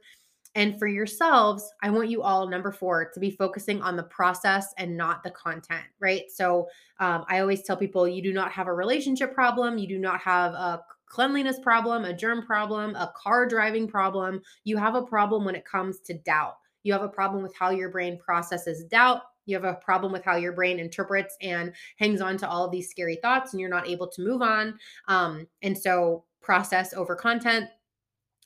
And 0.55 0.79
for 0.79 0.87
yourselves, 0.87 1.71
I 1.81 1.89
want 1.89 2.09
you 2.09 2.21
all, 2.21 2.47
number 2.47 2.71
four, 2.71 3.11
to 3.13 3.19
be 3.19 3.31
focusing 3.31 3.81
on 3.81 3.95
the 3.95 4.03
process 4.03 4.73
and 4.77 4.97
not 4.97 5.23
the 5.23 5.31
content, 5.31 5.85
right? 5.99 6.23
So 6.29 6.67
um, 6.99 7.25
I 7.27 7.39
always 7.39 7.63
tell 7.63 7.77
people 7.77 8.07
you 8.07 8.23
do 8.23 8.33
not 8.33 8.51
have 8.51 8.67
a 8.67 8.73
relationship 8.73 9.33
problem, 9.33 9.77
you 9.77 9.87
do 9.87 9.99
not 9.99 10.19
have 10.21 10.53
a 10.53 10.81
cleanliness 11.05 11.59
problem, 11.59 12.05
a 12.05 12.13
germ 12.13 12.45
problem, 12.45 12.95
a 12.95 13.11
car 13.15 13.47
driving 13.47 13.87
problem. 13.87 14.41
You 14.63 14.77
have 14.77 14.95
a 14.95 15.01
problem 15.01 15.45
when 15.45 15.55
it 15.55 15.65
comes 15.65 15.99
to 16.01 16.13
doubt. 16.13 16.55
You 16.83 16.93
have 16.93 17.03
a 17.03 17.09
problem 17.09 17.43
with 17.43 17.55
how 17.55 17.71
your 17.71 17.89
brain 17.89 18.17
processes 18.17 18.83
doubt 18.85 19.21
you 19.49 19.55
have 19.55 19.65
a 19.65 19.73
problem 19.73 20.11
with 20.11 20.23
how 20.23 20.35
your 20.35 20.53
brain 20.53 20.79
interprets 20.79 21.35
and 21.41 21.73
hangs 21.97 22.21
on 22.21 22.37
to 22.37 22.47
all 22.47 22.63
of 22.63 22.71
these 22.71 22.89
scary 22.89 23.17
thoughts 23.21 23.51
and 23.51 23.59
you're 23.59 23.69
not 23.69 23.87
able 23.87 24.07
to 24.07 24.21
move 24.21 24.41
on 24.41 24.77
um, 25.07 25.47
and 25.63 25.77
so 25.77 26.23
process 26.41 26.93
over 26.93 27.15
content 27.15 27.67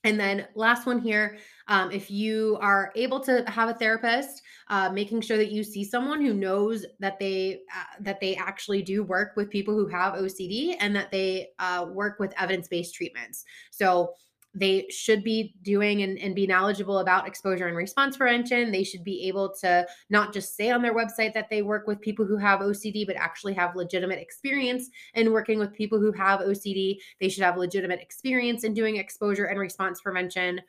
and 0.03 0.19
then 0.19 0.48
last 0.55 0.86
one 0.86 1.00
here, 1.00 1.38
um, 1.67 1.91
if 1.91 2.12
you 2.12 2.57
are 2.62 2.91
able 2.95 3.19
to 3.22 3.43
have 3.48 3.69
a 3.69 3.74
therapist, 3.74 4.41
uh, 4.67 4.89
making 4.89 5.22
sure 5.22 5.38
that 5.38 5.51
you 5.51 5.63
see 5.63 5.83
someone 5.86 6.22
who 6.22 6.33
knows 6.33 6.86
that 7.00 7.19
they 7.19 7.62
uh, 7.75 8.01
that 8.01 8.19
they 8.19 8.36
actually 8.36 8.81
do 8.81 9.03
work 9.03 9.33
with 9.36 9.50
people 9.50 9.74
who 9.74 9.88
have 9.88 10.15
OCD 10.15 10.75
and 10.79 10.95
that 10.95 11.12
they 11.12 11.50
uh, 11.60 11.86
work 11.89 12.19
with 12.19 12.33
evidence 12.38 12.67
based 12.67 12.93
treatments. 12.93 13.45
So 13.72 14.13
they 14.55 14.86
should 14.89 15.24
be 15.24 15.55
doing 15.63 16.03
and, 16.03 16.17
and 16.19 16.36
be 16.36 16.45
knowledgeable 16.45 17.00
about 17.00 17.27
exposure 17.27 17.67
and 17.67 17.75
response 17.75 18.17
prevention. 18.17 18.72
They 18.72 18.83
should 18.83 19.03
be 19.03 19.27
able 19.27 19.53
to 19.62 19.88
not 20.10 20.31
just 20.31 20.55
say 20.55 20.69
on 20.69 20.81
their 20.81 20.95
website 20.95 21.33
that 21.33 21.50
they 21.50 21.62
work 21.62 21.88
with 21.88 22.01
people 22.01 22.25
who 22.25 22.38
have 22.38 22.60
OCD, 22.60 23.05
but 23.07 23.15
actually 23.15 23.53
have 23.53 23.75
legitimate 23.75 24.19
experience 24.19 24.89
in 25.15 25.31
working 25.31 25.57
with 25.57 25.74
people 25.74 26.00
who 26.00 26.12
have 26.12 26.41
OCD. 26.41 26.98
They 27.19 27.29
should 27.29 27.43
have 27.43 27.57
legitimate 27.57 28.00
experience 28.00 28.63
in 28.63 28.74
doing 28.74 28.98
exposure 28.98 29.45
and 29.45 29.60
response 29.60 30.01
prevention. 30.01 30.62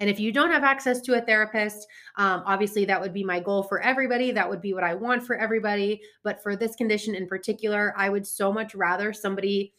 And 0.00 0.10
if 0.10 0.18
you 0.18 0.32
don't 0.32 0.50
have 0.50 0.64
access 0.64 1.00
to 1.02 1.14
a 1.14 1.20
therapist, 1.20 1.86
um, 2.16 2.42
obviously 2.46 2.84
that 2.84 3.00
would 3.00 3.14
be 3.14 3.24
my 3.24 3.40
goal 3.40 3.62
for 3.62 3.80
everybody. 3.80 4.32
That 4.32 4.48
would 4.48 4.60
be 4.60 4.74
what 4.74 4.84
I 4.84 4.94
want 4.94 5.24
for 5.24 5.36
everybody. 5.36 6.00
But 6.22 6.42
for 6.42 6.56
this 6.56 6.74
condition 6.74 7.14
in 7.14 7.26
particular, 7.26 7.94
I 7.96 8.08
would 8.08 8.26
so 8.26 8.52
much 8.52 8.74
rather 8.74 9.12
somebody 9.12 9.72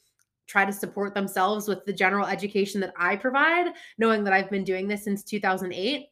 try 0.48 0.66
to 0.66 0.74
support 0.74 1.14
themselves 1.14 1.68
with 1.68 1.86
the 1.86 1.94
general 1.94 2.28
education 2.28 2.82
that 2.82 2.94
I 2.98 3.16
provide, 3.16 3.74
knowing 3.98 4.24
that 4.24 4.34
I've 4.34 4.50
been 4.50 4.64
doing 4.64 4.88
this 4.88 5.04
since 5.04 5.24
2008 5.24 6.08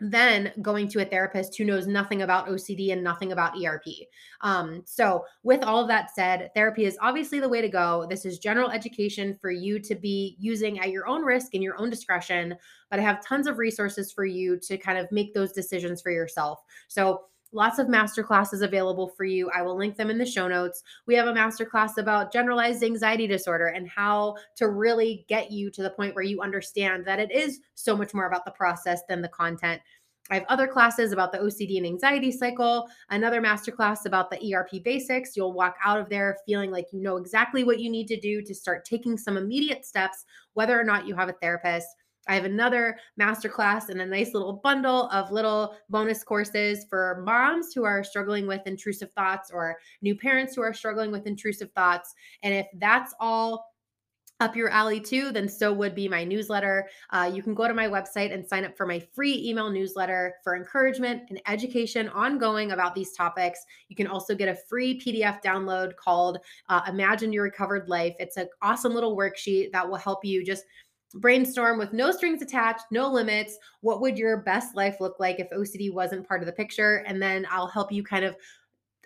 then 0.00 0.52
going 0.60 0.88
to 0.88 1.00
a 1.00 1.04
therapist 1.04 1.56
who 1.56 1.64
knows 1.64 1.86
nothing 1.86 2.22
about 2.22 2.48
OCD 2.48 2.92
and 2.92 3.02
nothing 3.02 3.32
about 3.32 3.54
ERP. 3.62 3.86
Um, 4.40 4.82
so, 4.84 5.24
with 5.42 5.62
all 5.62 5.80
of 5.80 5.88
that 5.88 6.14
said, 6.14 6.50
therapy 6.54 6.84
is 6.84 6.98
obviously 7.00 7.40
the 7.40 7.48
way 7.48 7.60
to 7.60 7.68
go. 7.68 8.06
This 8.08 8.24
is 8.24 8.38
general 8.38 8.70
education 8.70 9.38
for 9.40 9.50
you 9.50 9.78
to 9.80 9.94
be 9.94 10.36
using 10.38 10.80
at 10.80 10.90
your 10.90 11.06
own 11.06 11.22
risk 11.22 11.54
and 11.54 11.62
your 11.62 11.80
own 11.80 11.90
discretion. 11.90 12.56
But 12.90 12.98
I 12.98 13.02
have 13.02 13.24
tons 13.24 13.46
of 13.46 13.58
resources 13.58 14.12
for 14.12 14.24
you 14.24 14.58
to 14.60 14.76
kind 14.76 14.98
of 14.98 15.10
make 15.12 15.32
those 15.32 15.52
decisions 15.52 16.02
for 16.02 16.10
yourself. 16.10 16.60
So, 16.88 17.26
lots 17.54 17.78
of 17.78 17.86
masterclasses 17.86 18.62
available 18.62 19.08
for 19.08 19.24
you. 19.24 19.48
I 19.50 19.62
will 19.62 19.76
link 19.76 19.96
them 19.96 20.10
in 20.10 20.18
the 20.18 20.26
show 20.26 20.48
notes. 20.48 20.82
We 21.06 21.14
have 21.14 21.28
a 21.28 21.32
masterclass 21.32 21.96
about 21.96 22.32
generalized 22.32 22.82
anxiety 22.82 23.26
disorder 23.26 23.68
and 23.68 23.88
how 23.88 24.36
to 24.56 24.68
really 24.68 25.24
get 25.28 25.50
you 25.50 25.70
to 25.70 25.82
the 25.82 25.90
point 25.90 26.14
where 26.14 26.24
you 26.24 26.42
understand 26.42 27.06
that 27.06 27.20
it 27.20 27.30
is 27.30 27.60
so 27.74 27.96
much 27.96 28.12
more 28.12 28.26
about 28.26 28.44
the 28.44 28.50
process 28.50 29.02
than 29.08 29.22
the 29.22 29.28
content. 29.28 29.80
I 30.30 30.36
have 30.36 30.46
other 30.48 30.66
classes 30.66 31.12
about 31.12 31.32
the 31.32 31.38
OCD 31.38 31.76
and 31.76 31.86
anxiety 31.86 32.32
cycle, 32.32 32.88
another 33.10 33.42
masterclass 33.42 34.06
about 34.06 34.30
the 34.30 34.54
ERP 34.54 34.82
basics. 34.82 35.36
You'll 35.36 35.52
walk 35.52 35.76
out 35.84 36.00
of 36.00 36.08
there 36.08 36.38
feeling 36.46 36.70
like 36.70 36.86
you 36.92 37.02
know 37.02 37.18
exactly 37.18 37.62
what 37.62 37.78
you 37.78 37.90
need 37.90 38.08
to 38.08 38.18
do 38.18 38.40
to 38.40 38.54
start 38.54 38.86
taking 38.86 39.18
some 39.18 39.36
immediate 39.36 39.84
steps, 39.84 40.24
whether 40.54 40.80
or 40.80 40.84
not 40.84 41.06
you 41.06 41.14
have 41.14 41.28
a 41.28 41.34
therapist. 41.34 41.88
I 42.26 42.34
have 42.34 42.44
another 42.44 42.98
masterclass 43.20 43.88
and 43.88 44.00
a 44.00 44.06
nice 44.06 44.34
little 44.34 44.60
bundle 44.64 45.08
of 45.10 45.30
little 45.30 45.76
bonus 45.90 46.24
courses 46.24 46.86
for 46.88 47.22
moms 47.24 47.72
who 47.74 47.84
are 47.84 48.04
struggling 48.04 48.46
with 48.46 48.66
intrusive 48.66 49.12
thoughts 49.12 49.50
or 49.52 49.76
new 50.02 50.16
parents 50.16 50.54
who 50.54 50.62
are 50.62 50.74
struggling 50.74 51.10
with 51.10 51.26
intrusive 51.26 51.70
thoughts. 51.72 52.14
And 52.42 52.54
if 52.54 52.66
that's 52.78 53.14
all 53.20 53.74
up 54.40 54.56
your 54.56 54.68
alley 54.68 55.00
too, 55.00 55.30
then 55.30 55.48
so 55.48 55.72
would 55.72 55.94
be 55.94 56.08
my 56.08 56.24
newsletter. 56.24 56.88
Uh, 57.10 57.30
you 57.32 57.42
can 57.42 57.54
go 57.54 57.68
to 57.68 57.74
my 57.74 57.86
website 57.86 58.32
and 58.32 58.46
sign 58.46 58.64
up 58.64 58.76
for 58.76 58.84
my 58.84 58.98
free 58.98 59.42
email 59.48 59.70
newsletter 59.70 60.34
for 60.42 60.56
encouragement 60.56 61.22
and 61.30 61.40
education 61.46 62.08
ongoing 62.08 62.72
about 62.72 62.94
these 62.94 63.12
topics. 63.12 63.60
You 63.88 63.96
can 63.96 64.08
also 64.08 64.34
get 64.34 64.48
a 64.48 64.58
free 64.68 65.00
PDF 65.00 65.42
download 65.42 65.94
called 65.96 66.38
uh, 66.68 66.82
Imagine 66.88 67.32
Your 67.32 67.44
Recovered 67.44 67.88
Life. 67.88 68.14
It's 68.18 68.36
an 68.36 68.48
awesome 68.60 68.92
little 68.92 69.16
worksheet 69.16 69.70
that 69.72 69.88
will 69.88 69.96
help 69.96 70.24
you 70.24 70.44
just 70.44 70.64
brainstorm 71.14 71.78
with 71.78 71.92
no 71.92 72.10
strings 72.10 72.42
attached, 72.42 72.84
no 72.90 73.10
limits. 73.10 73.56
What 73.80 74.00
would 74.00 74.18
your 74.18 74.38
best 74.38 74.74
life 74.74 74.96
look 75.00 75.18
like 75.18 75.38
if 75.38 75.50
OCD 75.50 75.92
wasn't 75.92 76.26
part 76.26 76.40
of 76.40 76.46
the 76.46 76.52
picture? 76.52 77.04
And 77.06 77.22
then 77.22 77.46
I'll 77.50 77.66
help 77.66 77.92
you 77.92 78.02
kind 78.02 78.24
of 78.24 78.36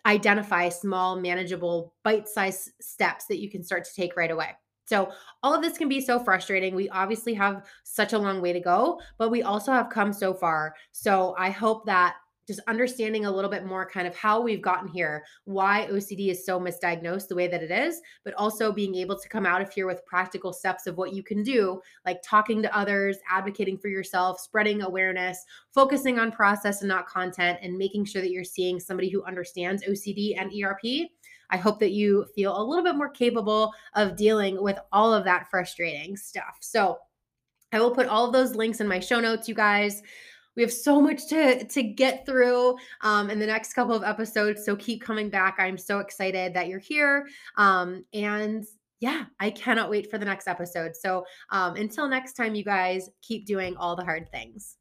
identify 0.07 0.69
small, 0.69 1.21
manageable, 1.21 1.93
bite 2.03 2.29
sized 2.29 2.71
steps 2.81 3.27
that 3.27 3.41
you 3.41 3.51
can 3.51 3.63
start 3.63 3.85
to 3.85 3.95
take 3.95 4.17
right 4.17 4.31
away. 4.31 4.51
So, 4.87 5.13
all 5.43 5.55
of 5.55 5.61
this 5.61 5.77
can 5.77 5.89
be 5.89 6.01
so 6.01 6.19
frustrating. 6.19 6.75
We 6.75 6.89
obviously 6.89 7.35
have 7.35 7.67
such 7.85 8.15
a 8.15 8.19
long 8.19 8.41
way 8.41 8.55
to 8.55 8.61
go, 8.61 9.01
but 9.19 9.31
we 9.31 9.43
also 9.43 9.71
have 9.71 9.91
come 9.91 10.15
so 10.15 10.33
far. 10.33 10.75
So, 10.93 11.35
I 11.37 11.51
hope 11.51 11.85
that 11.85 12.15
just 12.49 12.61
understanding 12.67 13.27
a 13.27 13.31
little 13.31 13.51
bit 13.51 13.67
more 13.67 13.89
kind 13.89 14.09
of 14.09 14.17
how 14.17 14.41
we've 14.41 14.63
gotten 14.63 14.89
here, 14.89 15.23
why 15.45 15.87
OCD 15.91 16.31
is 16.31 16.47
so 16.47 16.59
misdiagnosed 16.59 17.29
the 17.29 17.35
way 17.35 17.47
that 17.47 17.63
it 17.63 17.71
is, 17.71 18.01
but 18.25 18.33
also 18.35 18.73
being 18.73 18.95
able 18.95 19.19
to 19.19 19.29
come 19.29 19.45
out 19.45 19.61
of 19.61 19.71
here 19.71 19.87
with 19.87 20.05
practical 20.07 20.55
steps 20.55 20.87
of 20.87 20.97
what 20.97 21.13
you 21.13 21.23
can 21.23 21.43
do, 21.43 21.79
like 22.07 22.21
talking 22.25 22.63
to 22.63 22.77
others, 22.77 23.19
advocating 23.31 23.77
for 23.77 23.89
yourself, 23.89 24.41
spreading 24.41 24.81
awareness, 24.81 25.45
focusing 25.75 26.19
on 26.19 26.33
process 26.33 26.81
and 26.81 26.89
not 26.89 27.07
content, 27.07 27.59
and 27.63 27.77
making 27.77 28.07
sure 28.07 28.23
that 28.23 28.33
you're 28.33 28.43
seeing 28.43 28.81
somebody 28.81 29.11
who 29.11 29.23
understands 29.25 29.85
OCD 29.85 30.35
and 30.41 30.51
ERP. 30.51 31.11
I 31.51 31.59
hope 31.59 31.79
that 31.81 31.93
you 31.93 32.25
feel 32.35 32.59
a 32.59 32.65
little 32.65 32.85
bit 32.85 32.97
more 32.97 33.11
capable 33.11 33.73
of 33.95 34.17
dealing 34.17 34.63
with 34.63 34.79
all 34.91 35.13
of 35.13 35.25
that 35.25 35.51
frustrating 35.51 36.17
stuff. 36.17 36.57
So, 36.61 36.99
I 37.71 37.81
will 37.81 37.95
put 37.95 38.07
all 38.07 38.25
of 38.25 38.33
those 38.33 38.55
links 38.55 38.81
in 38.81 38.89
my 38.89 38.99
show 38.99 39.21
notes, 39.21 39.47
you 39.47 39.55
guys 39.55 40.03
we 40.59 40.63
have 40.63 40.73
so 40.73 41.01
much 41.01 41.29
to 41.29 41.65
to 41.65 41.83
get 41.85 42.27
through 42.27 42.77
um, 43.03 43.31
in 43.31 43.39
the 43.39 43.47
next 43.47 43.75
couple 43.75 43.95
of 43.95 44.03
episodes. 44.03 44.65
So 44.65 44.75
keep 44.75 45.01
coming 45.01 45.31
back. 45.31 45.55
I'm 45.61 45.79
so 45.79 46.01
excited 46.01 46.53
that 46.55 46.67
you're 46.67 46.81
here. 46.81 47.29
Um, 47.57 48.05
and 48.13 48.65
yeah, 48.99 49.27
I 49.39 49.51
cannot 49.51 49.89
wait 49.89 50.11
for 50.11 50.19
the 50.19 50.25
next 50.25 50.49
episode. 50.49 50.97
So 50.97 51.25
um, 51.51 51.77
until 51.77 52.09
next 52.09 52.33
time, 52.33 52.57
you 52.57 52.65
guys 52.65 53.09
keep 53.23 53.47
doing 53.47 53.77
all 53.77 53.95
the 53.95 54.03
hard 54.03 54.29
things. 54.33 54.77